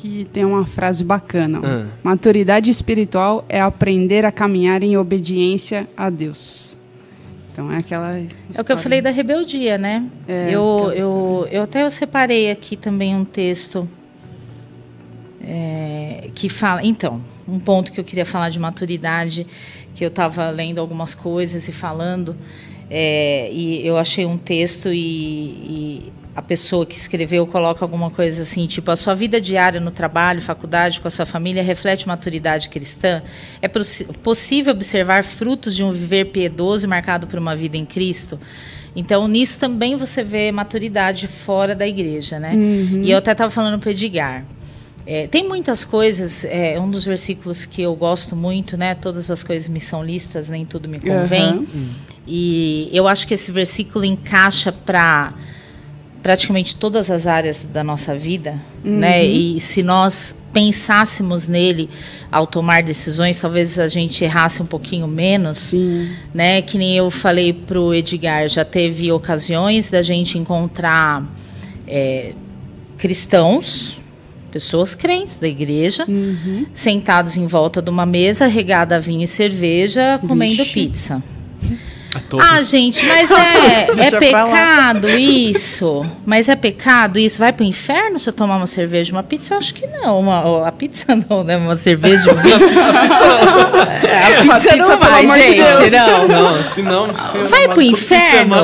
que 0.00 0.24
tem 0.32 0.46
uma 0.46 0.64
frase 0.64 1.04
bacana. 1.04 1.60
Ah. 1.62 1.86
Maturidade 2.02 2.70
espiritual 2.70 3.44
é 3.50 3.60
aprender 3.60 4.24
a 4.24 4.32
caminhar 4.32 4.82
em 4.82 4.96
obediência 4.96 5.86
a 5.94 6.08
Deus. 6.08 6.78
Então 7.52 7.70
é 7.70 7.76
aquela. 7.76 8.18
História. 8.18 8.36
É 8.56 8.60
o 8.62 8.64
que 8.64 8.72
eu 8.72 8.78
falei 8.78 9.02
da 9.02 9.10
rebeldia, 9.10 9.76
né? 9.76 10.06
É, 10.26 10.48
eu, 10.48 10.92
eu, 10.96 11.48
eu 11.50 11.62
até 11.62 11.82
eu 11.82 11.90
separei 11.90 12.50
aqui 12.50 12.76
também 12.76 13.14
um 13.14 13.26
texto 13.26 13.86
é, 15.42 16.30
que 16.34 16.48
fala. 16.48 16.82
Então, 16.82 17.20
um 17.46 17.58
ponto 17.58 17.92
que 17.92 18.00
eu 18.00 18.04
queria 18.04 18.24
falar 18.24 18.48
de 18.48 18.58
maturidade, 18.58 19.46
que 19.94 20.02
eu 20.02 20.08
estava 20.08 20.48
lendo 20.48 20.78
algumas 20.78 21.14
coisas 21.14 21.68
e 21.68 21.72
falando, 21.72 22.34
é, 22.88 23.50
e 23.52 23.86
eu 23.86 23.98
achei 23.98 24.24
um 24.24 24.38
texto 24.38 24.88
e, 24.88 24.96
e 24.96 26.12
a 26.40 26.42
pessoa 26.42 26.86
que 26.86 26.96
escreveu 26.96 27.46
coloca 27.46 27.84
alguma 27.84 28.10
coisa 28.10 28.42
assim, 28.42 28.66
tipo, 28.66 28.90
a 28.90 28.96
sua 28.96 29.14
vida 29.14 29.38
diária 29.38 29.78
no 29.78 29.90
trabalho, 29.90 30.40
faculdade, 30.40 30.98
com 30.98 31.06
a 31.06 31.10
sua 31.10 31.26
família 31.26 31.62
reflete 31.62 32.08
maturidade 32.08 32.70
cristã? 32.70 33.22
É 33.60 33.68
possível 33.68 34.72
observar 34.72 35.22
frutos 35.22 35.76
de 35.76 35.84
um 35.84 35.92
viver 35.92 36.26
piedoso 36.26 36.86
e 36.86 36.88
marcado 36.88 37.26
por 37.26 37.38
uma 37.38 37.54
vida 37.54 37.76
em 37.76 37.84
Cristo? 37.84 38.40
Então, 38.96 39.28
nisso 39.28 39.60
também 39.60 39.96
você 39.96 40.24
vê 40.24 40.50
maturidade 40.50 41.28
fora 41.28 41.74
da 41.74 41.86
igreja, 41.86 42.40
né? 42.40 42.54
Uhum. 42.54 43.02
E 43.04 43.10
eu 43.10 43.18
até 43.18 43.32
estava 43.32 43.50
falando 43.50 43.78
para 43.78 43.88
o 43.88 43.92
Edgar. 43.92 44.44
É, 45.06 45.26
tem 45.26 45.46
muitas 45.46 45.84
coisas, 45.84 46.46
é 46.46 46.80
um 46.80 46.90
dos 46.90 47.04
versículos 47.04 47.66
que 47.66 47.82
eu 47.82 47.94
gosto 47.94 48.34
muito, 48.34 48.78
né? 48.78 48.94
Todas 48.94 49.30
as 49.30 49.42
coisas 49.42 49.68
me 49.68 49.78
são 49.78 50.02
listas, 50.02 50.48
nem 50.48 50.64
tudo 50.64 50.88
me 50.88 51.00
convém. 51.00 51.52
Uhum. 51.52 51.90
E 52.26 52.88
eu 52.94 53.06
acho 53.06 53.26
que 53.26 53.34
esse 53.34 53.52
versículo 53.52 54.06
encaixa 54.06 54.72
para 54.72 55.34
praticamente 56.22 56.76
todas 56.76 57.10
as 57.10 57.26
áreas 57.26 57.64
da 57.64 57.82
nossa 57.82 58.14
vida, 58.14 58.56
uhum. 58.84 58.98
né? 58.98 59.24
E 59.24 59.58
se 59.60 59.82
nós 59.82 60.34
pensássemos 60.52 61.46
nele 61.46 61.88
ao 62.30 62.46
tomar 62.46 62.82
decisões, 62.82 63.38
talvez 63.38 63.78
a 63.78 63.88
gente 63.88 64.22
errasse 64.24 64.62
um 64.62 64.66
pouquinho 64.66 65.06
menos, 65.06 65.58
Sim. 65.58 66.10
né? 66.34 66.60
Que 66.60 66.76
nem 66.76 66.96
eu 66.96 67.10
falei 67.10 67.52
para 67.52 67.80
o 67.80 67.94
Edgar, 67.94 68.48
já 68.48 68.64
teve 68.64 69.10
ocasiões 69.10 69.90
da 69.90 70.02
gente 70.02 70.36
encontrar 70.36 71.24
é, 71.86 72.34
cristãos, 72.98 73.98
pessoas 74.50 74.94
crentes 74.94 75.36
da 75.36 75.48
igreja, 75.48 76.04
uhum. 76.06 76.66
sentados 76.74 77.36
em 77.36 77.46
volta 77.46 77.80
de 77.80 77.88
uma 77.88 78.04
mesa 78.04 78.46
regada 78.46 78.96
a 78.96 78.98
vinho 78.98 79.22
e 79.22 79.26
cerveja, 79.26 80.20
comendo 80.26 80.64
Vixe. 80.64 80.74
pizza. 80.74 81.22
Ah, 82.40 82.60
gente, 82.62 83.06
mas 83.06 83.30
é, 83.30 83.86
é 84.06 84.10
pecado 84.18 85.08
isso? 85.08 86.04
Mas 86.26 86.48
é 86.48 86.56
pecado 86.56 87.18
isso? 87.20 87.38
Vai 87.38 87.52
pro 87.52 87.64
inferno 87.64 88.18
se 88.18 88.28
eu 88.28 88.32
tomar 88.32 88.56
uma 88.56 88.66
cerveja 88.66 89.12
uma 89.12 89.22
pizza? 89.22 89.54
Eu 89.54 89.58
acho 89.58 89.72
que 89.72 89.86
não. 89.86 90.18
Uma, 90.18 90.66
a 90.66 90.72
pizza 90.72 91.06
não, 91.28 91.44
né? 91.44 91.56
Uma 91.56 91.76
cerveja 91.76 92.32
um 92.32 92.34
vinho. 92.34 92.56
a 92.56 94.42
pizza, 94.42 94.70
a 94.70 94.72
pizza 94.72 94.76
não 94.76 94.98
vai, 94.98 95.28
gente. 95.40 95.90
De 95.90 95.90
não. 95.96 96.28
não, 96.28 96.64
se 96.64 96.82
não... 96.82 97.14
Se 97.14 97.38
vai 97.48 97.68
pro 97.68 97.82
inferno? 97.82 98.56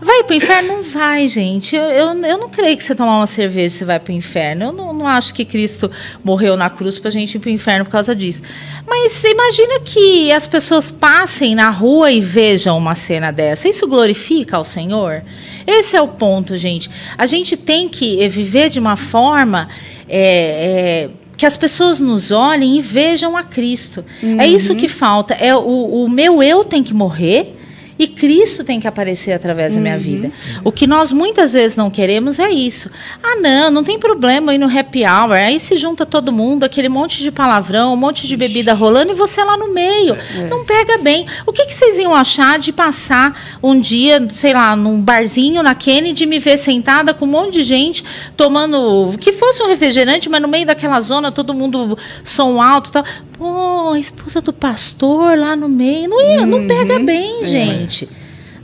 Vai 0.00 0.24
pro 0.24 0.34
inferno? 0.34 0.68
Não 0.68 0.82
vai, 0.82 1.28
gente. 1.28 1.76
Eu, 1.76 1.84
eu, 1.84 2.24
eu 2.24 2.38
não 2.38 2.48
creio 2.48 2.76
que 2.76 2.82
você 2.82 2.94
tomar 2.94 3.18
uma 3.18 3.26
cerveja 3.26 3.76
você 3.76 3.84
vai 3.84 4.00
pro 4.00 4.12
inferno. 4.12 4.64
Eu 4.64 4.72
não, 4.72 4.92
não 4.92 5.06
acho 5.06 5.32
que 5.32 5.44
Cristo 5.44 5.88
morreu 6.24 6.56
na 6.56 6.68
cruz 6.68 6.98
pra 6.98 7.10
gente 7.10 7.36
ir 7.36 7.38
pro 7.38 7.50
inferno 7.50 7.84
por 7.84 7.92
causa 7.92 8.16
disso. 8.16 8.42
Mas 8.86 9.22
imagina 9.22 9.80
que 9.84 10.32
as 10.32 10.46
pessoas 10.46 10.90
passem 10.90 11.54
na 11.54 11.70
rua 11.70 12.10
e 12.10 12.20
vejam 12.32 12.78
uma 12.78 12.94
cena 12.94 13.30
dessa. 13.30 13.68
Isso 13.68 13.86
glorifica 13.86 14.56
ao 14.56 14.64
Senhor? 14.64 15.22
Esse 15.66 15.96
é 15.96 16.00
o 16.00 16.08
ponto, 16.08 16.56
gente. 16.56 16.88
A 17.18 17.26
gente 17.26 17.56
tem 17.56 17.88
que 17.88 18.26
viver 18.28 18.70
de 18.70 18.78
uma 18.78 18.96
forma. 18.96 19.68
É, 20.08 21.08
é, 21.08 21.10
que 21.36 21.46
as 21.46 21.56
pessoas 21.56 21.98
nos 21.98 22.30
olhem 22.30 22.78
e 22.78 22.80
vejam 22.80 23.36
a 23.36 23.42
Cristo. 23.42 24.04
Uhum. 24.22 24.40
É 24.40 24.46
isso 24.46 24.76
que 24.76 24.86
falta. 24.86 25.34
É 25.34 25.54
o, 25.54 26.04
o 26.04 26.08
meu 26.08 26.42
eu 26.42 26.64
tem 26.64 26.82
que 26.82 26.94
morrer 26.94 27.56
e 28.02 28.08
Cristo 28.08 28.64
tem 28.64 28.80
que 28.80 28.88
aparecer 28.88 29.30
através 29.30 29.70
uhum. 29.70 29.78
da 29.78 29.82
minha 29.82 29.94
uhum. 29.94 30.02
vida. 30.02 30.32
O 30.64 30.72
que 30.72 30.88
nós 30.88 31.12
muitas 31.12 31.52
vezes 31.52 31.76
não 31.76 31.88
queremos 31.88 32.40
é 32.40 32.50
isso. 32.50 32.90
Ah, 33.22 33.36
não, 33.36 33.70
não 33.70 33.84
tem 33.84 33.96
problema 33.96 34.52
ir 34.52 34.58
no 34.58 34.66
happy 34.66 35.04
hour. 35.04 35.34
Aí 35.34 35.60
se 35.60 35.76
junta 35.76 36.04
todo 36.04 36.32
mundo, 36.32 36.64
aquele 36.64 36.88
monte 36.88 37.22
de 37.22 37.30
palavrão, 37.30 37.92
um 37.92 37.96
monte 37.96 38.26
de 38.26 38.36
bebida 38.36 38.74
rolando 38.74 39.12
e 39.12 39.14
você 39.14 39.44
lá 39.44 39.56
no 39.56 39.72
meio. 39.72 40.14
É. 40.14 40.48
Não 40.48 40.64
pega 40.64 40.98
bem. 40.98 41.28
O 41.46 41.52
que, 41.52 41.64
que 41.64 41.72
vocês 41.72 41.96
iam 41.96 42.12
achar 42.12 42.58
de 42.58 42.72
passar 42.72 43.40
um 43.62 43.78
dia, 43.78 44.26
sei 44.30 44.52
lá, 44.52 44.74
num 44.74 45.00
barzinho 45.00 45.62
na 45.62 45.76
Kennedy, 45.76 46.26
me 46.26 46.40
ver 46.40 46.58
sentada 46.58 47.14
com 47.14 47.24
um 47.24 47.28
monte 47.28 47.52
de 47.52 47.62
gente 47.62 48.04
tomando. 48.36 49.16
que 49.20 49.30
fosse 49.30 49.62
um 49.62 49.68
refrigerante, 49.68 50.28
mas 50.28 50.42
no 50.42 50.48
meio 50.48 50.66
daquela 50.66 51.00
zona, 51.00 51.30
todo 51.30 51.54
mundo 51.54 51.96
som 52.24 52.60
alto 52.60 52.88
e 52.88 52.92
tal. 52.94 53.04
Pô, 53.42 53.90
a 53.90 53.98
esposa 53.98 54.40
do 54.40 54.52
pastor 54.52 55.36
lá 55.36 55.56
no 55.56 55.68
meio. 55.68 56.08
Não, 56.08 56.20
ia, 56.20 56.42
uhum. 56.42 56.46
não 56.46 56.66
pega 56.68 57.00
bem, 57.00 57.42
é. 57.42 57.44
gente. 57.44 58.08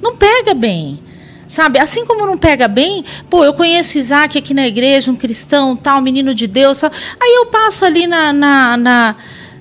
Não 0.00 0.14
pega 0.14 0.54
bem. 0.54 1.00
Sabe? 1.48 1.80
Assim 1.80 2.06
como 2.06 2.24
não 2.24 2.38
pega 2.38 2.68
bem, 2.68 3.04
pô, 3.28 3.44
eu 3.44 3.52
conheço 3.54 3.98
Isaac 3.98 4.38
aqui 4.38 4.54
na 4.54 4.68
igreja, 4.68 5.10
um 5.10 5.16
cristão, 5.16 5.74
tal, 5.74 6.00
menino 6.00 6.32
de 6.32 6.46
Deus. 6.46 6.78
Tal. 6.78 6.92
Aí 7.18 7.34
eu 7.40 7.46
passo 7.46 7.84
ali 7.84 8.06
na, 8.06 8.32
na, 8.32 8.76
na 8.76 9.16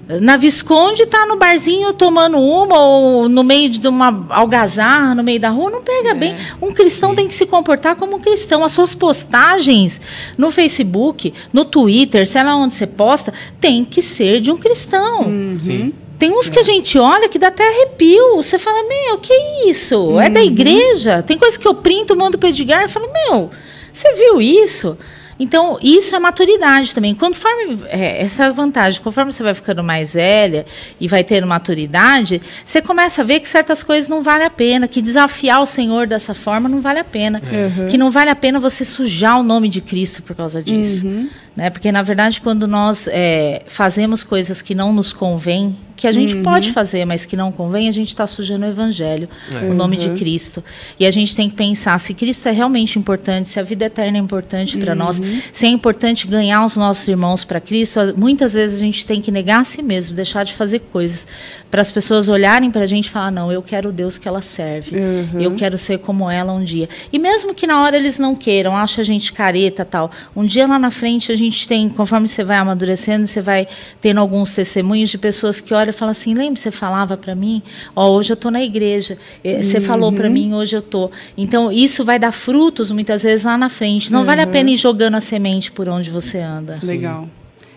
Na 0.08 0.38
Visconde 0.38 1.06
tá 1.06 1.26
no 1.26 1.36
barzinho 1.36 1.92
tomando 1.92 2.38
uma 2.38 2.80
ou 2.80 3.28
no 3.28 3.44
meio 3.44 3.70
de 3.70 3.86
uma 3.88 4.26
algazarra, 4.30 5.14
no 5.14 5.22
meio 5.22 5.40
da 5.40 5.50
rua, 5.50 5.70
não 5.70 5.82
pega 5.82 6.12
é. 6.12 6.14
bem. 6.14 6.36
Um 6.62 6.72
cristão 6.74 7.10
Sim. 7.10 7.16
tem 7.16 7.28
que 7.28 7.36
se 7.36 7.46
comportar 7.46 7.98
como 7.98 8.16
um 8.16 8.20
cristão. 8.20 8.64
As 8.64 8.72
suas 8.72 8.96
postagens 8.96 10.00
no 10.38 10.50
Facebook, 10.50 11.34
no 11.52 11.66
Twitter, 11.66 12.26
sei 12.26 12.42
lá 12.42 12.56
onde 12.56 12.76
você 12.76 12.88
posta, 12.88 13.34
tem 13.60 13.84
que 13.84 14.02
ser 14.02 14.40
de 14.40 14.50
um 14.50 14.58
cristão. 14.58 15.24
Uhum. 15.24 15.58
Sim. 15.60 15.94
Tem 16.18 16.32
uns 16.32 16.50
que 16.50 16.58
a 16.58 16.64
gente 16.64 16.98
olha 16.98 17.28
que 17.28 17.38
dá 17.38 17.48
até 17.48 17.68
arrepio. 17.68 18.38
Você 18.38 18.58
fala, 18.58 18.88
meu, 18.88 19.18
que 19.20 19.34
isso? 19.68 19.98
Uhum. 19.98 20.22
É 20.22 20.30
da 20.30 20.40
uhum. 20.40 20.46
igreja? 20.46 21.22
Tem 21.22 21.38
coisa 21.38 21.60
que 21.60 21.68
eu 21.68 21.76
printo, 21.76 22.16
mando 22.16 22.38
para 22.38 22.50
Edgar 22.50 22.86
e 22.86 22.88
falo, 22.88 23.10
meu, 23.12 23.50
você 23.92 24.14
viu 24.14 24.42
isso? 24.42 24.98
Então, 25.40 25.78
isso 25.82 26.16
é 26.16 26.20
maturidade 26.20 26.94
também. 26.94 27.14
Conforme 27.14 27.80
é, 27.86 28.24
essa 28.24 28.52
vantagem, 28.52 29.02
conforme 29.02 29.32
você 29.32 29.44
vai 29.44 29.54
ficando 29.54 29.84
mais 29.84 30.14
velha 30.14 30.66
e 31.00 31.08
vai 31.08 31.24
tendo 31.24 31.46
maturidade, 31.46 32.42
você 32.66 32.82
começa 32.82 33.22
a 33.22 33.26
ver 33.26 33.40
que 33.40 33.48
certas 33.48 33.84
coisas 33.84 34.10
não 34.10 34.22
vale 34.22 34.44
a 34.44 34.50
pena, 34.50 34.88
que 34.88 35.02
desafiar 35.02 35.62
o 35.62 35.66
Senhor 35.66 36.08
dessa 36.08 36.34
forma 36.34 36.68
não 36.68 36.82
vale 36.82 37.00
a 37.00 37.04
pena, 37.04 37.40
uhum. 37.40 37.88
que 37.88 37.98
não 37.98 38.10
vale 38.10 38.30
a 38.30 38.36
pena 38.36 38.60
você 38.60 38.84
sujar 38.84 39.40
o 39.40 39.44
nome 39.44 39.70
de 39.70 39.82
Cristo 39.82 40.24
por 40.24 40.36
causa 40.36 40.62
disso. 40.62 41.06
Uhum. 41.06 41.30
Né? 41.58 41.72
Porque, 41.72 41.92
na 41.92 42.04
verdade, 42.04 42.40
quando 42.40 42.68
nós 42.68 43.10
é, 43.12 43.64
fazemos 43.66 44.24
coisas 44.24 44.62
que 44.62 44.76
não 44.76 44.94
nos 44.94 45.12
convêm, 45.12 45.76
que 45.98 46.06
a 46.06 46.12
gente 46.12 46.36
uhum. 46.36 46.44
pode 46.44 46.72
fazer, 46.72 47.04
mas 47.06 47.26
que 47.26 47.36
não 47.36 47.52
convém, 47.52 47.90
a 47.90 47.92
gente 47.92 48.10
está 48.10 48.28
sujando 48.28 48.64
o 48.64 48.70
evangelho, 48.70 49.28
é. 49.52 49.66
o 49.66 49.74
nome 49.74 49.98
de 49.98 50.08
uhum. 50.08 50.16
Cristo. 50.16 50.64
E 51.00 51.06
a 51.06 51.12
gente 51.12 51.36
tem 51.36 51.50
que 51.50 51.56
pensar 51.56 52.00
se 52.00 52.14
Cristo 52.14 52.48
é 52.48 52.52
realmente 52.52 53.00
importante, 53.00 53.50
se 53.50 53.60
a 53.60 53.64
vida 53.64 53.86
eterna 53.86 54.20
é 54.20 54.22
importante 54.22 54.78
para 54.78 54.94
uhum. 54.94 55.00
nós, 55.00 55.20
se 55.52 55.66
é 55.66 55.70
importante 55.70 56.28
ganhar 56.28 56.64
os 56.64 56.78
nossos 56.78 57.08
irmãos 57.08 57.44
para 57.44 57.60
Cristo. 57.60 58.00
Muitas 58.16 58.54
vezes 58.54 58.80
a 58.80 58.86
gente 58.86 59.08
tem 59.08 59.20
que 59.20 59.32
negar 59.32 59.62
a 59.62 59.64
si 59.64 59.82
mesmo, 59.82 60.16
deixar 60.16 60.44
de 60.44 60.54
fazer 60.54 60.80
coisas 60.92 61.28
para 61.72 61.82
as 61.82 61.92
pessoas 61.92 62.30
olharem 62.30 62.70
para 62.70 62.84
a 62.84 62.86
gente 62.86 63.08
e 63.08 63.10
falar: 63.10 63.32
não, 63.32 63.52
eu 63.52 63.64
quero 63.64 63.90
o 63.90 63.92
Deus 63.92 64.20
que 64.20 64.28
ela 64.28 64.42
serve, 64.42 64.98
uhum. 64.98 65.42
eu 65.42 65.56
quero 65.56 65.78
ser 65.80 65.98
como 65.98 66.30
ela 66.30 66.54
um 66.54 66.64
dia. 66.64 66.88
E 67.12 67.18
mesmo 67.18 67.56
que 67.56 67.66
na 67.66 67.82
hora 67.82 67.98
eles 67.98 68.20
não 68.20 68.36
queiram, 68.36 68.78
acham 68.78 69.02
a 69.02 69.06
gente 69.06 69.34
careta 69.34 69.84
tal, 69.84 70.12
um 70.36 70.46
dia 70.46 70.68
lá 70.68 70.78
na 70.78 70.92
frente 70.92 71.32
a 71.32 71.36
gente 71.36 71.47
tem, 71.68 71.90
conforme 71.90 72.28
você 72.28 72.44
vai 72.44 72.58
amadurecendo, 72.58 73.26
você 73.26 73.42
vai 73.42 73.68
tendo 74.02 74.20
alguns 74.20 74.54
testemunhos 74.54 75.10
de 75.10 75.18
pessoas 75.18 75.62
que 75.62 75.74
olham 75.74 75.90
e 75.90 75.94
falam 75.94 76.12
assim: 76.12 76.34
lembra, 76.34 76.60
você 76.60 76.72
falava 76.72 77.16
para 77.16 77.36
mim, 77.36 77.62
ó, 77.96 78.10
hoje 78.12 78.32
eu 78.32 78.36
estou 78.36 78.52
na 78.52 78.64
igreja, 78.64 79.18
eh, 79.44 79.62
você 79.62 79.78
uhum. 79.78 79.84
falou 79.84 80.12
para 80.12 80.30
mim, 80.30 80.54
hoje 80.54 80.76
eu 80.76 80.80
estou. 80.80 81.12
Então 81.38 81.72
isso 81.72 82.04
vai 82.04 82.20
dar 82.20 82.32
frutos 82.32 82.92
muitas 82.92 83.24
vezes 83.24 83.46
lá 83.46 83.58
na 83.58 83.70
frente. 83.70 84.12
Não 84.12 84.20
uhum. 84.20 84.26
vale 84.26 84.42
a 84.42 84.48
pena 84.48 84.70
ir 84.70 84.78
jogando 84.78 85.16
a 85.16 85.22
semente 85.22 85.72
por 85.72 85.88
onde 85.88 86.10
você 86.10 86.40
anda. 86.40 86.76
Legal. 86.84 87.24
Sim. 87.24 87.30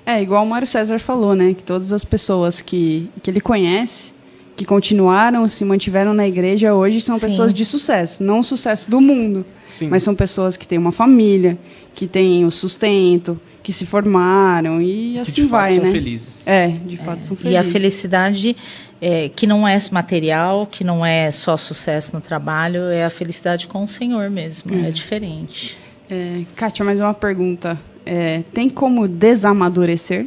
É, 0.04 0.20
igual 0.20 0.44
o 0.44 0.46
Mário 0.48 0.66
César 0.66 0.98
falou, 0.98 1.34
né? 1.34 1.54
Que 1.54 1.62
todas 1.62 1.92
as 1.92 2.04
pessoas 2.04 2.60
que, 2.60 3.08
que 3.22 3.30
ele 3.30 3.40
conhece, 3.40 4.12
que 4.56 4.64
continuaram, 4.64 5.46
se 5.48 5.64
mantiveram 5.64 6.12
na 6.12 6.26
igreja 6.26 6.74
hoje, 6.74 7.00
são 7.00 7.16
Sim. 7.16 7.26
pessoas 7.26 7.54
de 7.54 7.64
sucesso. 7.64 8.22
Não 8.22 8.40
o 8.40 8.44
sucesso 8.44 8.90
do 8.90 9.00
mundo, 9.00 9.44
Sim. 9.68 9.88
mas 9.88 10.02
são 10.02 10.14
pessoas 10.14 10.56
que 10.56 10.66
têm 10.66 10.78
uma 10.78 10.92
família, 10.92 11.56
que 11.94 12.06
têm 12.06 12.44
o 12.44 12.50
sustento, 12.50 13.40
que 13.70 13.72
se 13.72 13.86
formaram 13.86 14.82
e 14.82 15.16
assim 15.16 15.34
que 15.34 15.42
de 15.42 15.46
vai, 15.46 15.70
fato 15.70 15.82
né? 15.82 15.84
São 15.84 15.92
felizes. 15.92 16.46
É, 16.46 16.66
de 16.66 16.96
fato 16.96 17.20
é. 17.20 17.24
são 17.24 17.36
felizes. 17.36 17.52
E 17.52 17.56
a 17.56 17.72
felicidade 17.72 18.56
é, 19.00 19.28
que 19.28 19.46
não 19.46 19.66
é 19.66 19.78
material, 19.92 20.66
que 20.66 20.82
não 20.82 21.06
é 21.06 21.30
só 21.30 21.56
sucesso 21.56 22.12
no 22.12 22.20
trabalho, 22.20 22.88
é 22.88 23.04
a 23.04 23.10
felicidade 23.10 23.68
com 23.68 23.84
o 23.84 23.88
Senhor 23.88 24.28
mesmo. 24.28 24.74
É, 24.74 24.88
é 24.88 24.90
diferente. 24.90 25.78
É, 26.10 26.42
Kátia, 26.56 26.84
mais 26.84 26.98
uma 26.98 27.14
pergunta. 27.14 27.78
É, 28.04 28.42
tem 28.52 28.68
como 28.68 29.06
desamadurecer? 29.06 30.26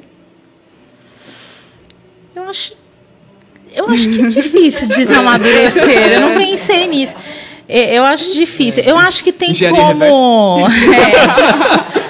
Eu 2.34 2.44
acho, 2.44 2.78
eu 3.74 3.90
acho 3.90 4.10
que 4.10 4.22
é 4.22 4.28
difícil 4.30 4.88
desamadurecer. 4.96 6.14
Eu 6.14 6.22
não 6.22 6.38
pensei 6.38 6.88
nisso. 6.88 7.18
É, 7.68 7.98
eu 7.98 8.04
acho 8.06 8.34
difícil. 8.34 8.84
Eu 8.86 8.98
acho 8.98 9.22
que 9.22 9.34
tem 9.34 9.52
Engenharia 9.52 10.10
como. 10.10 10.66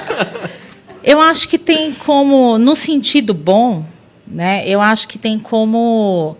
Eu 1.13 1.21
acho 1.21 1.47
que 1.47 1.57
tem 1.57 1.93
como, 1.93 2.57
no 2.57 2.75
sentido 2.75 3.33
bom, 3.33 3.85
né? 4.27 4.63
Eu 4.67 4.81
acho 4.81 5.07
que 5.07 5.17
tem 5.17 5.37
como 5.37 6.35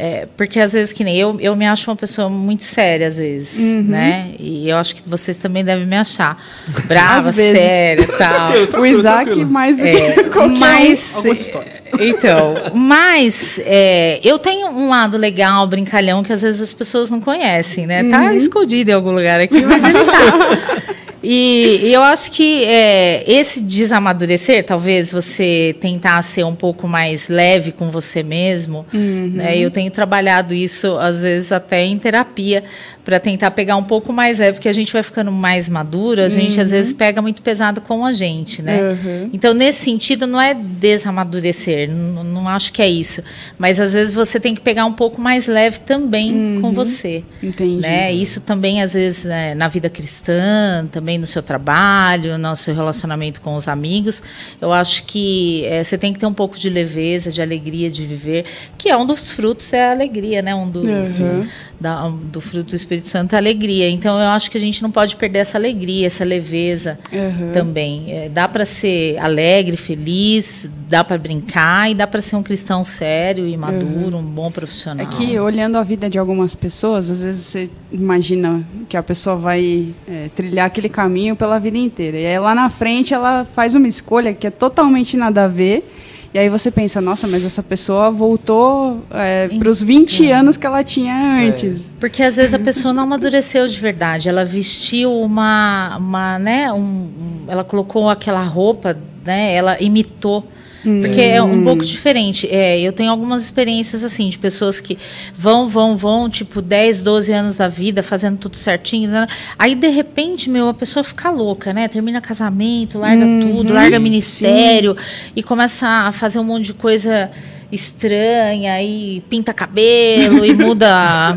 é, 0.00 0.28
porque 0.36 0.60
às 0.60 0.74
vezes, 0.74 0.92
que 0.92 1.02
nem 1.02 1.16
eu, 1.16 1.40
eu 1.40 1.56
me 1.56 1.66
acho 1.66 1.90
uma 1.90 1.96
pessoa 1.96 2.30
muito 2.30 2.62
séria, 2.62 3.08
às 3.08 3.16
vezes, 3.16 3.58
uhum. 3.58 3.82
né? 3.82 4.30
E 4.38 4.68
eu 4.68 4.76
acho 4.76 4.94
que 4.94 5.08
vocês 5.08 5.36
também 5.38 5.64
devem 5.64 5.84
me 5.84 5.96
achar 5.96 6.40
brava, 6.86 7.32
séria 7.32 8.02
e 8.02 8.06
tal. 8.06 8.80
o 8.80 8.86
Isaac 8.86 9.44
mais 9.44 9.76
do 9.76 9.84
é, 9.84 10.14
mas, 10.56 11.16
Algumas 11.16 11.40
histórias. 11.40 11.82
Então, 11.98 12.54
mas 12.76 13.60
é, 13.64 14.20
eu 14.22 14.38
tenho 14.38 14.68
um 14.68 14.88
lado 14.88 15.18
legal, 15.18 15.66
brincalhão, 15.66 16.22
que 16.22 16.32
às 16.32 16.42
vezes 16.42 16.60
as 16.60 16.72
pessoas 16.72 17.10
não 17.10 17.20
conhecem, 17.20 17.84
né? 17.84 18.04
Tá 18.04 18.20
uhum. 18.20 18.34
escondido 18.34 18.90
em 18.92 18.94
algum 18.94 19.10
lugar 19.10 19.40
aqui, 19.40 19.60
mas 19.62 19.82
ele 19.82 20.04
tá. 20.04 20.94
E, 21.30 21.88
e, 21.88 21.92
eu 21.92 22.00
acho 22.00 22.32
que 22.32 22.64
é, 22.64 23.22
esse 23.30 23.60
desamadurecer, 23.60 24.64
talvez 24.64 25.12
você 25.12 25.76
tentar 25.78 26.22
ser 26.22 26.42
um 26.42 26.54
pouco 26.54 26.88
mais 26.88 27.28
leve 27.28 27.70
com 27.70 27.90
você 27.90 28.22
mesmo, 28.22 28.86
uhum. 28.94 29.32
né? 29.34 29.58
eu 29.58 29.70
tenho 29.70 29.90
trabalhado 29.90 30.54
isso, 30.54 30.96
às 30.96 31.20
vezes, 31.20 31.52
até 31.52 31.84
em 31.84 31.98
terapia, 31.98 32.64
para 33.08 33.18
tentar 33.18 33.52
pegar 33.52 33.74
um 33.76 33.82
pouco 33.82 34.12
mais 34.12 34.38
leve, 34.38 34.58
porque 34.58 34.68
a 34.68 34.72
gente 34.74 34.92
vai 34.92 35.02
ficando 35.02 35.32
mais 35.32 35.66
madura, 35.66 36.26
a 36.26 36.28
gente 36.28 36.56
uhum. 36.56 36.62
às 36.62 36.70
vezes 36.70 36.92
pega 36.92 37.22
muito 37.22 37.40
pesado 37.40 37.80
com 37.80 38.04
a 38.04 38.12
gente, 38.12 38.60
né? 38.60 38.82
Uhum. 38.82 39.30
Então, 39.32 39.54
nesse 39.54 39.82
sentido, 39.82 40.26
não 40.26 40.38
é 40.38 40.52
desamadurecer, 40.52 41.90
não, 41.90 42.22
não, 42.22 42.46
acho 42.46 42.70
que 42.70 42.82
é 42.82 42.90
isso. 42.90 43.22
Mas 43.56 43.80
às 43.80 43.94
vezes 43.94 44.12
você 44.12 44.38
tem 44.38 44.54
que 44.54 44.60
pegar 44.60 44.84
um 44.84 44.92
pouco 44.92 45.22
mais 45.22 45.46
leve 45.46 45.80
também 45.80 46.34
uhum. 46.34 46.60
com 46.60 46.72
você. 46.72 47.24
Entendi. 47.42 47.80
Né? 47.80 48.12
Isso 48.12 48.42
também, 48.42 48.82
às 48.82 48.92
vezes, 48.92 49.24
né, 49.24 49.54
na 49.54 49.68
vida 49.68 49.88
cristã, 49.88 50.86
também 50.92 51.16
no 51.16 51.24
seu 51.24 51.42
trabalho, 51.42 52.36
no 52.36 52.54
seu 52.56 52.74
relacionamento 52.74 53.40
com 53.40 53.56
os 53.56 53.68
amigos. 53.68 54.22
Eu 54.60 54.70
acho 54.70 55.04
que 55.04 55.64
é, 55.64 55.82
você 55.82 55.96
tem 55.96 56.12
que 56.12 56.18
ter 56.18 56.26
um 56.26 56.34
pouco 56.34 56.58
de 56.58 56.68
leveza, 56.68 57.30
de 57.30 57.40
alegria 57.40 57.90
de 57.90 58.04
viver, 58.04 58.44
que 58.76 58.90
é 58.90 58.96
um 58.98 59.06
dos 59.06 59.30
frutos, 59.30 59.72
é 59.72 59.86
a 59.86 59.92
alegria, 59.92 60.42
né? 60.42 60.54
Um 60.54 60.68
dos, 60.68 61.20
uhum. 61.20 61.46
Da, 61.80 62.08
do 62.08 62.40
fruto 62.40 62.70
do 62.70 62.76
Espírito 62.76 63.08
Santo 63.08 63.34
a 63.34 63.38
alegria. 63.38 63.88
Então 63.88 64.18
eu 64.18 64.28
acho 64.28 64.50
que 64.50 64.58
a 64.58 64.60
gente 64.60 64.82
não 64.82 64.90
pode 64.90 65.16
perder 65.16 65.40
essa 65.40 65.56
alegria, 65.56 66.06
essa 66.06 66.24
leveza 66.24 66.98
uhum. 67.12 67.52
também. 67.52 68.12
É, 68.12 68.28
dá 68.28 68.48
para 68.48 68.64
ser 68.64 69.16
alegre, 69.18 69.76
feliz, 69.76 70.68
dá 70.88 71.04
para 71.04 71.16
brincar 71.18 71.90
e 71.90 71.94
dá 71.94 72.06
para 72.06 72.20
ser 72.20 72.36
um 72.36 72.42
cristão 72.42 72.82
sério 72.82 73.46
e 73.46 73.56
maduro, 73.56 74.16
uhum. 74.16 74.22
um 74.22 74.26
bom 74.26 74.50
profissional. 74.50 75.06
É 75.06 75.08
que 75.08 75.38
olhando 75.38 75.76
a 75.76 75.82
vida 75.82 76.10
de 76.10 76.18
algumas 76.18 76.54
pessoas, 76.54 77.10
às 77.10 77.22
vezes 77.22 77.44
você 77.44 77.70
imagina 77.92 78.62
que 78.88 78.96
a 78.96 79.02
pessoa 79.02 79.36
vai 79.36 79.94
é, 80.08 80.28
trilhar 80.34 80.66
aquele 80.66 80.88
caminho 80.88 81.36
pela 81.36 81.58
vida 81.58 81.78
inteira. 81.78 82.18
E 82.18 82.26
aí 82.26 82.38
lá 82.38 82.54
na 82.54 82.68
frente 82.68 83.14
ela 83.14 83.44
faz 83.44 83.74
uma 83.74 83.86
escolha 83.86 84.34
que 84.34 84.46
é 84.46 84.50
totalmente 84.50 85.16
nada 85.16 85.44
a 85.44 85.48
ver 85.48 85.84
e 86.32 86.38
aí 86.38 86.48
você 86.48 86.70
pensa, 86.70 87.00
nossa, 87.00 87.26
mas 87.26 87.44
essa 87.44 87.62
pessoa 87.62 88.10
voltou 88.10 89.02
é, 89.10 89.48
para 89.48 89.68
os 89.68 89.82
20 89.82 90.30
anos 90.30 90.56
que 90.56 90.66
ela 90.66 90.84
tinha 90.84 91.14
antes. 91.14 91.90
É. 91.90 92.00
Porque 92.00 92.22
às 92.22 92.36
vezes 92.36 92.52
a 92.52 92.58
pessoa 92.58 92.92
não 92.92 93.04
amadureceu 93.04 93.66
de 93.66 93.80
verdade. 93.80 94.28
Ela 94.28 94.44
vestiu 94.44 95.12
uma, 95.12 95.96
uma 95.96 96.38
né, 96.38 96.70
um, 96.72 97.08
ela 97.48 97.64
colocou 97.64 98.10
aquela 98.10 98.42
roupa, 98.44 98.96
né, 99.24 99.54
ela 99.54 99.80
imitou 99.80 100.44
porque 100.82 101.20
é 101.20 101.42
um 101.42 101.62
pouco 101.62 101.82
hum. 101.82 101.86
diferente. 101.86 102.48
É, 102.50 102.80
eu 102.80 102.92
tenho 102.92 103.10
algumas 103.10 103.42
experiências 103.42 104.04
assim, 104.04 104.28
de 104.28 104.38
pessoas 104.38 104.80
que 104.80 104.98
vão, 105.34 105.68
vão, 105.68 105.96
vão, 105.96 106.28
tipo, 106.28 106.62
10, 106.62 107.02
12 107.02 107.32
anos 107.32 107.56
da 107.56 107.68
vida, 107.68 108.02
fazendo 108.02 108.38
tudo 108.38 108.56
certinho. 108.56 109.10
Né? 109.10 109.26
Aí, 109.58 109.74
de 109.74 109.88
repente, 109.88 110.48
meu, 110.48 110.68
a 110.68 110.74
pessoa 110.74 111.02
fica 111.02 111.30
louca, 111.30 111.72
né? 111.72 111.88
Termina 111.88 112.20
casamento, 112.20 112.98
larga 112.98 113.24
uhum. 113.24 113.40
tudo, 113.40 113.72
larga 113.72 113.98
ministério 113.98 114.96
Sim. 114.96 115.32
e 115.36 115.42
começa 115.42 115.86
a 115.86 116.12
fazer 116.12 116.38
um 116.38 116.44
monte 116.44 116.66
de 116.66 116.74
coisa 116.74 117.30
estranha 117.70 118.82
e 118.82 119.22
pinta 119.28 119.52
cabelo 119.52 120.44
e 120.44 120.54
muda. 120.54 120.88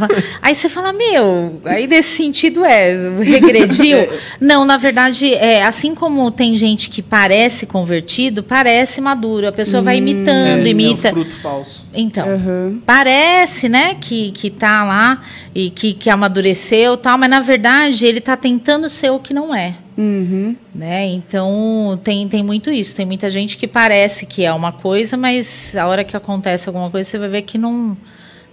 aí 0.41 0.55
você 0.55 0.69
fala, 0.69 0.93
meu, 0.93 1.61
aí 1.65 1.87
desse 1.87 2.17
sentido 2.17 2.63
é, 2.63 2.95
regrediu. 3.21 4.07
Não, 4.39 4.63
na 4.63 4.77
verdade, 4.77 5.33
é 5.33 5.63
assim 5.63 5.93
como 5.93 6.31
tem 6.31 6.55
gente 6.55 6.89
que 6.89 7.01
parece 7.01 7.65
convertido, 7.65 8.43
parece 8.43 9.01
maduro. 9.01 9.47
A 9.47 9.51
pessoa 9.51 9.81
hum, 9.81 9.85
vai 9.85 9.97
imitando, 9.97 10.65
é, 10.65 10.69
imita. 10.69 11.09
É 11.09 11.11
um 11.11 11.15
fruto 11.15 11.35
falso. 11.35 11.85
Então, 11.93 12.27
uhum. 12.27 12.81
parece, 12.85 13.67
né, 13.67 13.95
que, 13.99 14.31
que 14.31 14.49
tá 14.49 14.83
lá 14.85 15.21
e 15.53 15.69
que, 15.69 15.93
que 15.93 16.09
amadureceu 16.09 16.95
tal, 16.95 17.17
mas 17.17 17.29
na 17.29 17.41
verdade 17.41 18.05
ele 18.05 18.19
está 18.19 18.37
tentando 18.37 18.89
ser 18.89 19.09
o 19.09 19.19
que 19.19 19.33
não 19.33 19.53
é. 19.53 19.75
Uhum. 20.01 20.55
Né? 20.73 21.05
Então 21.07 21.99
tem, 22.03 22.27
tem 22.27 22.43
muito 22.43 22.71
isso. 22.71 22.95
Tem 22.95 23.05
muita 23.05 23.29
gente 23.29 23.57
que 23.57 23.67
parece 23.67 24.25
que 24.25 24.43
é 24.43 24.51
uma 24.51 24.71
coisa, 24.71 25.15
mas 25.15 25.75
a 25.75 25.87
hora 25.87 26.03
que 26.03 26.17
acontece 26.17 26.67
alguma 26.67 26.89
coisa 26.89 27.09
você 27.09 27.17
vai 27.17 27.29
ver 27.29 27.41
que 27.43 27.57
não, 27.57 27.95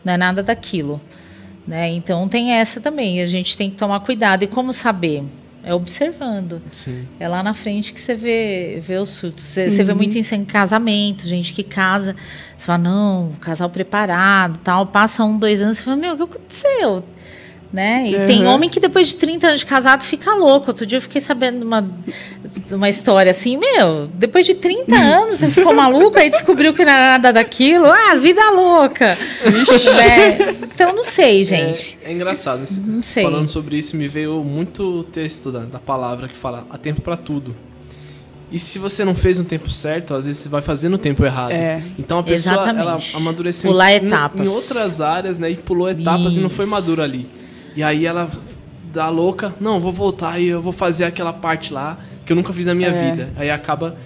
não 0.05 0.13
é 0.13 0.17
nada 0.17 0.43
daquilo. 0.43 1.01
Né? 1.67 1.91
Então 1.91 2.29
tem 2.29 2.53
essa 2.53 2.81
também. 2.81 3.23
A 3.23 3.27
gente 3.27 3.57
tem 3.57 3.71
que 3.71 3.77
tomar 3.77 4.01
cuidado. 4.01 4.43
E 4.43 4.47
como 4.47 4.73
saber? 4.73 5.25
é 5.69 5.75
observando. 5.75 6.63
Sim. 6.73 7.07
É 7.21 7.29
lá 7.29 7.43
na 7.43 7.53
frente 7.53 7.93
que 7.93 8.01
você 8.01 8.15
vê, 8.15 8.81
vê 8.81 8.97
os 8.97 9.19
frutos. 9.19 9.45
Você, 9.45 9.71
você 9.71 9.85
vê 9.85 9.93
muito 9.93 10.17
isso 10.17 10.35
em 10.35 10.43
casamento, 10.43 11.27
gente 11.27 11.53
que 11.53 11.63
casa. 11.63 12.17
Você 12.57 12.65
fala, 12.65 12.79
não, 12.79 13.33
casal 13.39 13.69
preparado, 13.69 14.59
tal. 14.61 14.87
Passa 14.87 15.25
um, 15.25 15.39
dois 15.39 15.61
anos, 15.61 15.77
você 15.77 15.83
fala, 15.83 15.97
meu, 15.97 16.15
o 16.15 16.17
que 16.17 16.23
aconteceu? 16.23 17.05
Né? 17.71 18.09
E 18.09 18.27
tem 18.27 18.47
Uhum. 18.47 18.55
homem 18.55 18.71
que 18.71 18.81
depois 18.81 19.09
de 19.09 19.17
30 19.17 19.49
anos 19.49 19.61
de 19.61 19.67
casado 19.67 20.03
fica 20.03 20.33
louco. 20.35 20.69
Outro 20.69 20.87
dia 20.87 20.97
eu 20.97 21.03
fiquei 21.03 21.21
sabendo 21.21 21.63
uma, 21.67 21.87
uma 22.73 22.89
história 22.89 23.31
assim, 23.31 23.59
meu, 23.59 24.07
depois 24.15 24.47
de 24.47 24.55
30 24.55 24.97
anos 24.97 25.37
você 25.39 25.51
ficou 25.51 25.75
maluco, 25.75 26.19
aí 26.19 26.31
descobriu 26.31 26.73
que 26.73 26.83
não 26.83 26.93
era 26.93 27.05
nada 27.13 27.31
daquilo. 27.31 27.85
Ah, 27.87 28.15
vida 28.15 28.41
louca. 28.53 29.19
Né? 29.45 30.57
Então 30.79 30.95
não 30.95 31.03
sei, 31.05 31.43
gente. 31.43 31.99
É, 32.05 32.11
é 32.11 32.13
engraçado. 32.15 32.63
esse- 32.63 32.79
Não 32.81 33.03
sei. 33.03 33.25
Falando 33.25 33.49
sobre 33.49 33.77
isso, 33.77 33.97
me 33.97 34.07
veio 34.07 34.43
muito 34.45 35.01
o 35.01 35.03
texto 35.03 35.51
da, 35.51 35.59
da 35.61 35.79
palavra 35.81 36.29
que 36.29 36.37
fala: 36.37 36.65
há 36.71 36.79
tempo 36.79 37.01
pra 37.03 37.17
tudo. 37.17 37.55
E 38.51 38.59
se 38.61 38.79
você 38.79 39.05
não 39.05 39.15
fez 39.15 39.39
no 39.39 39.45
tempo 39.45 39.69
certo, 39.71 40.15
às 40.15 40.25
vezes 40.25 40.41
você 40.41 40.49
vai 40.49 40.63
fazer 40.63 40.89
no 40.89 40.97
tempo 40.97 41.25
errado. 41.25 41.51
É. 41.51 41.83
Então 41.99 42.21
a 42.21 42.23
pessoa 42.23 42.55
Exatamente. 42.55 42.81
ela 42.81 42.99
amadureceu 43.15 43.71
Pular 43.73 43.93
em, 43.93 43.97
etapas. 44.07 44.49
em 44.49 44.51
outras 44.51 45.01
áreas, 45.01 45.39
né? 45.39 45.51
E 45.51 45.57
pulou 45.57 45.91
etapas 45.91 46.37
e 46.37 46.41
não 46.41 46.49
foi 46.49 46.65
Isso. 46.65 46.73
madura 46.73 47.03
ali. 47.03 47.29
E 47.77 47.83
aí 47.83 48.07
ela 48.07 48.31
dá 48.93 49.09
louca, 49.09 49.55
não, 49.61 49.79
vou 49.79 49.93
voltar 49.93 50.39
e 50.41 50.49
eu 50.49 50.61
vou 50.63 50.73
fazer 50.73 51.05
aquela 51.05 51.33
parte 51.33 51.73
lá 51.73 51.99
que 52.25 52.33
eu 52.33 52.37
nunca 52.37 52.53
fiz 52.53 52.67
na 52.67 52.75
minha 52.75 52.89
É. 52.89 53.11
vida. 53.11 53.33
Aí 53.37 53.51
acaba 53.51 53.97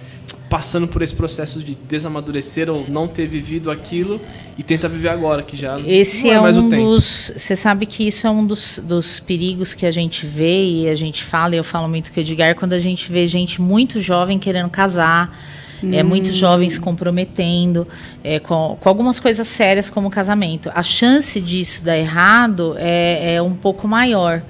passando 0.49 0.87
por 0.87 1.01
esse 1.01 1.15
processo 1.15 1.63
de 1.63 1.73
desamadurecer 1.89 2.69
ou 2.69 2.85
não 2.87 3.07
ter 3.07 3.25
vivido 3.25 3.71
aquilo 3.71 4.21
e 4.55 4.61
tenta 4.61 4.87
viver 4.87 5.09
agora, 5.09 5.41
que 5.41 5.57
já 5.57 5.79
Esse 5.79 6.27
não 6.27 6.33
é, 6.33 6.35
é, 6.35 6.41
mais 6.41 6.57
um 6.57 6.67
o 6.67 6.69
tempo. 6.69 6.83
dos. 6.83 7.31
Você 7.35 7.55
sabe 7.55 7.87
que 7.87 8.07
isso 8.07 8.27
é 8.27 8.29
um 8.29 8.45
dos, 8.45 8.79
dos 8.83 9.19
perigos 9.19 9.73
que 9.73 9.83
a 9.85 9.89
gente 9.91 10.27
vê 10.27 10.63
e 10.63 10.89
a 10.89 10.95
gente 10.95 11.23
fala, 11.23 11.55
e 11.55 11.57
eu 11.57 11.63
falo 11.63 11.87
muito 11.87 12.13
com 12.13 12.19
o 12.19 12.21
Edgar, 12.21 12.53
quando 12.55 12.73
a 12.73 12.79
gente 12.79 13.11
vê 13.11 13.27
gente 13.27 13.59
muito 13.61 13.99
jovem 13.99 14.37
querendo 14.37 14.69
casar. 14.69 15.35
É, 15.91 16.03
muitos 16.03 16.33
jovens 16.35 16.73
se 16.73 16.79
comprometendo 16.79 17.87
é, 18.23 18.39
com, 18.39 18.77
com 18.79 18.89
algumas 18.89 19.19
coisas 19.19 19.47
sérias 19.47 19.89
como 19.89 20.07
o 20.07 20.11
casamento. 20.11 20.71
A 20.73 20.81
chance 20.83 21.41
disso 21.41 21.83
dar 21.83 21.97
errado 21.97 22.75
é, 22.77 23.35
é 23.35 23.41
um 23.41 23.53
pouco 23.53 23.87
maior. 23.87 24.41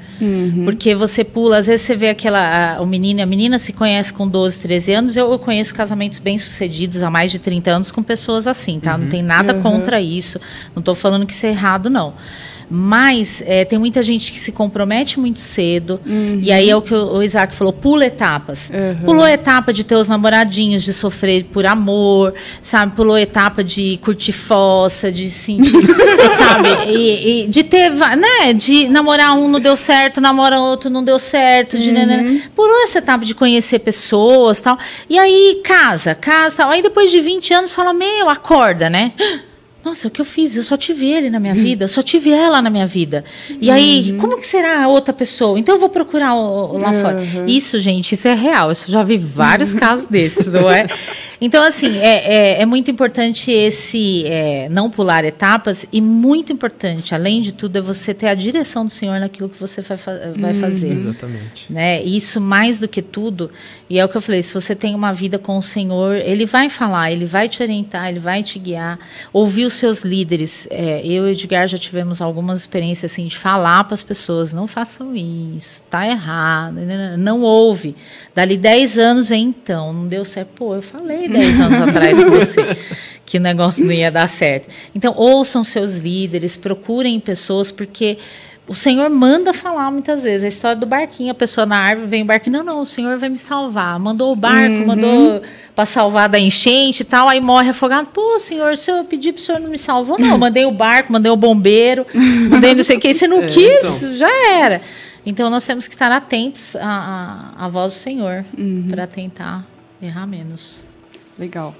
Porque 0.63 0.95
você 0.95 1.23
pula, 1.23 1.57
às 1.57 1.67
vezes 1.67 1.85
você 1.85 1.95
vê 1.95 2.09
aquela. 2.09 2.75
A, 2.77 2.81
o 2.81 2.85
menino, 2.85 3.21
a 3.21 3.25
menina 3.25 3.59
se 3.59 3.73
conhece 3.73 4.13
com 4.13 4.27
12, 4.27 4.59
13 4.59 4.93
anos. 4.93 5.17
Eu, 5.17 5.31
eu 5.31 5.39
conheço 5.39 5.73
casamentos 5.75 6.19
bem-sucedidos 6.19 7.03
há 7.03 7.09
mais 7.09 7.31
de 7.31 7.39
30 7.39 7.71
anos 7.71 7.91
com 7.91 8.01
pessoas 8.03 8.47
assim, 8.47 8.79
tá? 8.79 8.97
Não 8.97 9.07
tem 9.07 9.21
nada 9.21 9.53
Uhum. 9.53 9.61
contra 9.61 9.99
isso. 9.99 10.39
Não 10.75 10.79
estou 10.79 10.95
falando 10.95 11.25
que 11.25 11.33
isso 11.33 11.45
é 11.45 11.49
errado, 11.49 11.89
não. 11.89 12.13
Mas 12.75 13.43
é, 13.45 13.63
tem 13.63 13.77
muita 13.77 14.01
gente 14.01 14.31
que 14.31 14.39
se 14.39 14.51
compromete 14.51 15.19
muito 15.19 15.39
cedo. 15.39 16.01
E 16.41 16.51
aí 16.51 16.71
é 16.71 16.75
o 16.75 16.81
que 16.81 16.91
o, 16.91 17.21
Isaac 17.21 17.53
falou: 17.53 17.71
pula 17.71 18.03
etapas. 18.03 18.71
Uhum. 18.73 19.05
Pulou 19.05 19.25
a 19.25 19.31
etapa 19.31 19.71
de 19.71 19.83
ter 19.83 19.93
os 19.93 20.07
namoradinhos, 20.07 20.81
de 20.81 20.91
sofrer 20.91 21.43
por 21.43 21.67
amor, 21.67 22.33
sabe? 22.63 22.95
Pulou 22.95 23.15
a 23.15 23.21
etapa 23.21 23.63
de 23.63 23.99
curtir 24.01 24.31
fossa, 24.31 25.11
de 25.11 25.29
sentir, 25.29 25.71
sabe? 26.35 26.69
E, 26.87 27.43
e 27.43 27.47
de 27.47 27.63
ter, 27.63 27.91
né? 27.91 28.53
De 28.53 28.89
namorar 28.89 29.37
um 29.37 29.47
não 29.47 29.59
deu 29.59 29.77
certo, 29.77 30.19
namora 30.19 30.59
outro 30.59 30.89
não 30.89 31.03
deu 31.03 31.19
certo. 31.19 31.77
De 31.77 31.91
nanana. 31.91 32.41
Pulou 32.55 32.83
essa 32.83 32.97
etapa 32.97 33.23
de 33.23 33.35
conhecer 33.35 33.79
pessoas 33.79 34.59
tal. 34.59 34.79
E 35.07 35.19
aí 35.19 35.61
casa, 35.63 36.15
casa 36.15 36.57
tal. 36.57 36.71
Aí 36.71 36.81
depois 36.81 37.11
de 37.11 37.19
20 37.19 37.53
anos 37.53 37.75
fala: 37.75 37.93
Meu, 37.93 38.27
acorda, 38.31 38.89
né? 38.89 39.11
Nossa, 39.83 40.07
o 40.07 40.11
que 40.11 40.21
eu 40.21 40.25
fiz? 40.25 40.55
Eu 40.55 40.63
só 40.63 40.77
tive 40.77 41.05
ele 41.11 41.29
na 41.29 41.39
minha 41.39 41.53
vida, 41.53 41.83
eu 41.83 41.89
só 41.89 42.01
tive 42.01 42.31
ela 42.31 42.61
na 42.61 42.69
minha 42.69 42.87
vida. 42.87 43.25
E 43.59 43.69
aí, 43.69 44.13
como 44.17 44.37
que 44.39 44.47
será 44.47 44.81
a 44.83 44.87
outra 44.87 45.13
pessoa? 45.13 45.59
Então 45.59 45.75
eu 45.75 45.79
vou 45.79 45.89
procurar 45.89 46.35
o, 46.35 46.75
o 46.75 46.77
lá 46.77 46.93
fora. 46.93 47.21
Isso, 47.45 47.77
gente, 47.79 48.13
isso 48.15 48.27
é 48.27 48.33
real. 48.33 48.69
Eu 48.69 48.75
já 48.75 49.03
vi 49.03 49.17
vários 49.17 49.73
casos 49.75 50.05
desses, 50.05 50.47
não 50.47 50.71
é? 50.71 50.87
Então, 51.45 51.61
assim, 51.61 51.97
é, 51.97 52.55
é, 52.55 52.61
é 52.61 52.65
muito 52.65 52.89
importante 52.89 53.51
esse 53.51 54.25
é, 54.25 54.69
não 54.69 54.89
pular 54.89 55.25
etapas 55.25 55.85
e 55.91 55.99
muito 55.99 56.53
importante, 56.53 57.13
além 57.13 57.41
de 57.41 57.53
tudo, 57.53 57.77
é 57.77 57.81
você 57.81 58.13
ter 58.13 58.27
a 58.27 58.33
direção 58.33 58.85
do 58.85 58.89
Senhor 58.89 59.19
naquilo 59.19 59.49
que 59.49 59.59
você 59.59 59.81
vai, 59.81 59.97
vai 60.37 60.53
fazer 60.53 60.93
Exatamente. 60.93 61.65
né? 61.69 62.01
Isso 62.01 62.39
mais 62.39 62.79
do 62.79 62.87
que 62.87 63.01
tudo, 63.01 63.51
e 63.89 63.99
é 63.99 64.05
o 64.05 64.07
que 64.07 64.15
eu 64.15 64.21
falei, 64.21 64.41
se 64.41 64.53
você 64.53 64.73
tem 64.73 64.95
uma 64.95 65.11
vida 65.11 65.37
com 65.37 65.57
o 65.57 65.61
Senhor, 65.61 66.15
ele 66.15 66.45
vai 66.45 66.69
falar, 66.69 67.11
ele 67.11 67.25
vai 67.25 67.49
te 67.49 67.61
orientar, 67.61 68.07
ele 68.07 68.19
vai 68.19 68.41
te 68.41 68.57
guiar, 68.57 68.97
ouvir 69.33 69.65
os 69.65 69.73
seus 69.73 70.03
líderes. 70.03 70.65
É, 70.71 71.05
eu 71.05 71.27
e 71.27 71.31
o 71.31 71.31
Edgar 71.31 71.67
já 71.67 71.77
tivemos 71.77 72.21
algumas 72.21 72.59
experiências 72.59 73.11
assim 73.11 73.27
de 73.27 73.37
falar 73.37 73.83
para 73.83 73.95
as 73.95 74.01
pessoas, 74.01 74.53
não 74.53 74.65
façam 74.65 75.13
isso, 75.13 75.83
tá 75.89 76.07
errado, 76.07 76.75
não, 76.75 77.17
não 77.17 77.41
ouve. 77.41 77.97
Dali 78.33 78.55
10 78.55 78.97
anos, 78.97 79.29
então, 79.29 79.91
não 79.91 80.07
deu 80.07 80.23
certo. 80.23 80.49
Pô, 80.55 80.73
eu 80.73 80.81
falei 80.81 81.32
10 81.33 81.59
anos 81.59 81.81
atrás 81.89 82.23
com 82.23 82.29
você 82.29 82.77
que 83.25 83.37
o 83.37 83.41
negócio 83.41 83.85
não 83.85 83.91
ia 83.91 84.11
dar 84.11 84.29
certo. 84.29 84.67
Então, 84.93 85.13
ouçam 85.17 85.63
seus 85.63 85.97
líderes, 85.97 86.55
procurem 86.55 87.19
pessoas, 87.19 87.71
porque 87.71 88.17
o 88.67 88.73
Senhor 88.73 89.09
manda 89.09 89.53
falar 89.53 89.91
muitas 89.91 90.23
vezes. 90.23 90.43
A 90.45 90.47
história 90.47 90.77
do 90.77 90.85
barquinho, 90.85 91.31
a 91.31 91.33
pessoa 91.33 91.65
na 91.65 91.77
árvore 91.77 92.07
vem 92.07 92.21
o 92.21 92.25
barquinho, 92.25 92.57
não, 92.57 92.63
não, 92.63 92.81
o 92.81 92.85
Senhor 92.85 93.17
vai 93.17 93.29
me 93.29 93.37
salvar. 93.37 93.99
Mandou 93.99 94.31
o 94.31 94.35
barco, 94.35 94.85
mandou 94.85 95.41
para 95.75 95.85
salvar 95.85 96.29
da 96.29 96.39
enchente 96.39 97.01
e 97.01 97.05
tal, 97.05 97.27
aí 97.27 97.41
morre 97.41 97.69
afogado. 97.69 98.07
Pô, 98.13 98.39
Senhor, 98.39 98.77
se 98.77 98.89
eu 98.91 99.03
pedir 99.03 99.33
para 99.33 99.41
o 99.41 99.43
Senhor 99.43 99.59
não 99.59 99.69
me 99.69 99.77
salvou, 99.77 100.17
não. 100.19 100.37
Mandei 100.37 100.65
o 100.65 100.71
barco, 100.71 101.11
mandei 101.11 101.31
o 101.31 101.35
bombeiro, 101.35 102.05
mandei 102.13 102.75
não 102.75 102.83
sei 102.83 102.97
o 102.97 102.99
que, 102.99 103.13
você 103.13 103.27
não 103.27 103.41
É, 103.43 103.47
quis, 103.47 104.03
então. 104.03 104.13
já 104.13 104.49
era. 104.53 104.81
Então 105.25 105.49
nós 105.49 105.65
temos 105.65 105.87
que 105.87 105.95
estar 105.95 106.11
atentos 106.11 106.75
à, 106.75 107.53
à, 107.57 107.65
à 107.65 107.67
voz 107.67 107.93
do 107.93 107.97
Senhor 107.97 108.45
para 108.89 109.07
tentar 109.07 109.65
errar 110.01 110.27
menos. 110.27 110.92
Legal. 111.43 111.75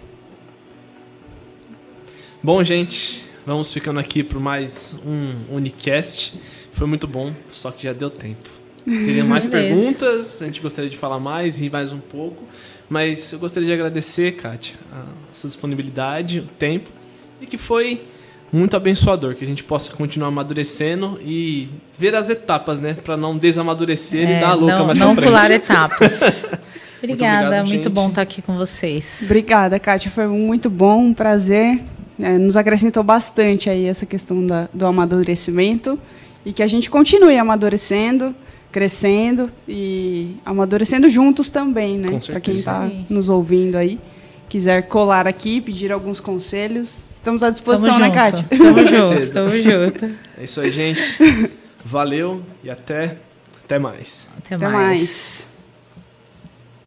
Bom, 2.43 2.61
gente, 2.65 3.23
vamos 3.45 3.71
ficando 3.71 3.97
aqui 3.97 4.21
por 4.21 4.37
mais 4.37 4.97
um 5.05 5.55
Unicast. 5.55 6.33
Foi 6.73 6.85
muito 6.85 7.07
bom, 7.07 7.31
só 7.49 7.71
que 7.71 7.83
já 7.83 7.93
deu 7.93 8.09
tempo. 8.09 8.49
Teria 8.83 9.23
mais 9.23 9.45
Beleza. 9.47 9.73
perguntas, 9.73 10.41
a 10.41 10.45
gente 10.47 10.59
gostaria 10.59 10.89
de 10.89 10.97
falar 10.97 11.17
mais, 11.17 11.57
rir 11.57 11.71
mais 11.71 11.93
um 11.93 11.99
pouco. 11.99 12.43
Mas 12.89 13.31
eu 13.31 13.39
gostaria 13.39 13.65
de 13.65 13.73
agradecer, 13.73 14.33
Kátia, 14.33 14.75
a 14.91 15.05
sua 15.33 15.47
disponibilidade, 15.47 16.39
o 16.41 16.43
tempo, 16.59 16.89
e 17.39 17.45
que 17.45 17.57
foi 17.57 18.01
muito 18.51 18.75
abençoador, 18.75 19.33
que 19.33 19.45
a 19.45 19.47
gente 19.47 19.63
possa 19.63 19.93
continuar 19.93 20.27
amadurecendo 20.27 21.17
e 21.23 21.69
ver 21.97 22.13
as 22.15 22.29
etapas, 22.29 22.81
né? 22.81 22.95
Pra 23.01 23.15
não 23.15 23.37
desamadurecer 23.37 24.29
e 24.29 24.33
É, 24.33 24.39
dar 24.41 24.49
a 24.49 24.53
louca 24.55 24.77
não, 24.77 24.85
mais 24.87 24.99
não 24.99 25.15
pular 25.15 25.49
etapas. 25.51 26.19
Obrigada, 27.03 27.47
obrigado, 27.47 27.67
muito 27.67 27.89
bom 27.89 28.09
estar 28.09 28.21
aqui 28.21 28.41
com 28.41 28.55
vocês. 28.57 29.23
Obrigada, 29.25 29.77
Kátia. 29.79 30.09
Foi 30.09 30.25
muito 30.27 30.69
bom, 30.69 31.05
um 31.07 31.13
prazer. 31.13 31.81
É, 32.19 32.37
nos 32.37 32.55
acrescentou 32.55 33.03
bastante 33.03 33.69
aí 33.69 33.85
essa 33.85 34.05
questão 34.05 34.45
da- 34.45 34.69
do 34.73 34.85
amadurecimento 34.85 35.99
e 36.45 36.53
que 36.53 36.61
a 36.63 36.67
gente 36.67 36.89
continue 36.89 37.37
amadurecendo, 37.37 38.33
crescendo 38.71 39.51
e 39.67 40.35
amadurecendo 40.45 41.09
juntos 41.09 41.49
também, 41.49 41.97
né? 41.97 42.19
Para 42.25 42.39
quem 42.39 42.53
está 42.53 42.89
nos 43.09 43.29
ouvindo 43.29 43.75
aí, 43.75 43.99
quiser 44.47 44.83
colar 44.83 45.27
aqui, 45.27 45.59
pedir 45.59 45.91
alguns 45.91 46.19
conselhos, 46.19 47.07
estamos 47.11 47.41
à 47.43 47.47
Tamo 47.47 47.53
disposição, 47.53 47.99
né, 47.99 48.05
junto. 48.05 48.15
Kátia? 48.15 48.45
Tamo 48.57 48.85
junto, 48.85 49.33
tamo 49.33 49.49
junto. 49.59 50.05
É 50.37 50.43
isso 50.43 50.61
aí, 50.61 50.71
gente. 50.71 51.01
Valeu 51.83 52.41
e 52.63 52.69
até, 52.69 53.17
até 53.65 53.77
mais. 53.79 54.29
Até, 54.37 54.55
Até 54.55 54.67
mais. 54.69 54.75
mais. 54.99 55.47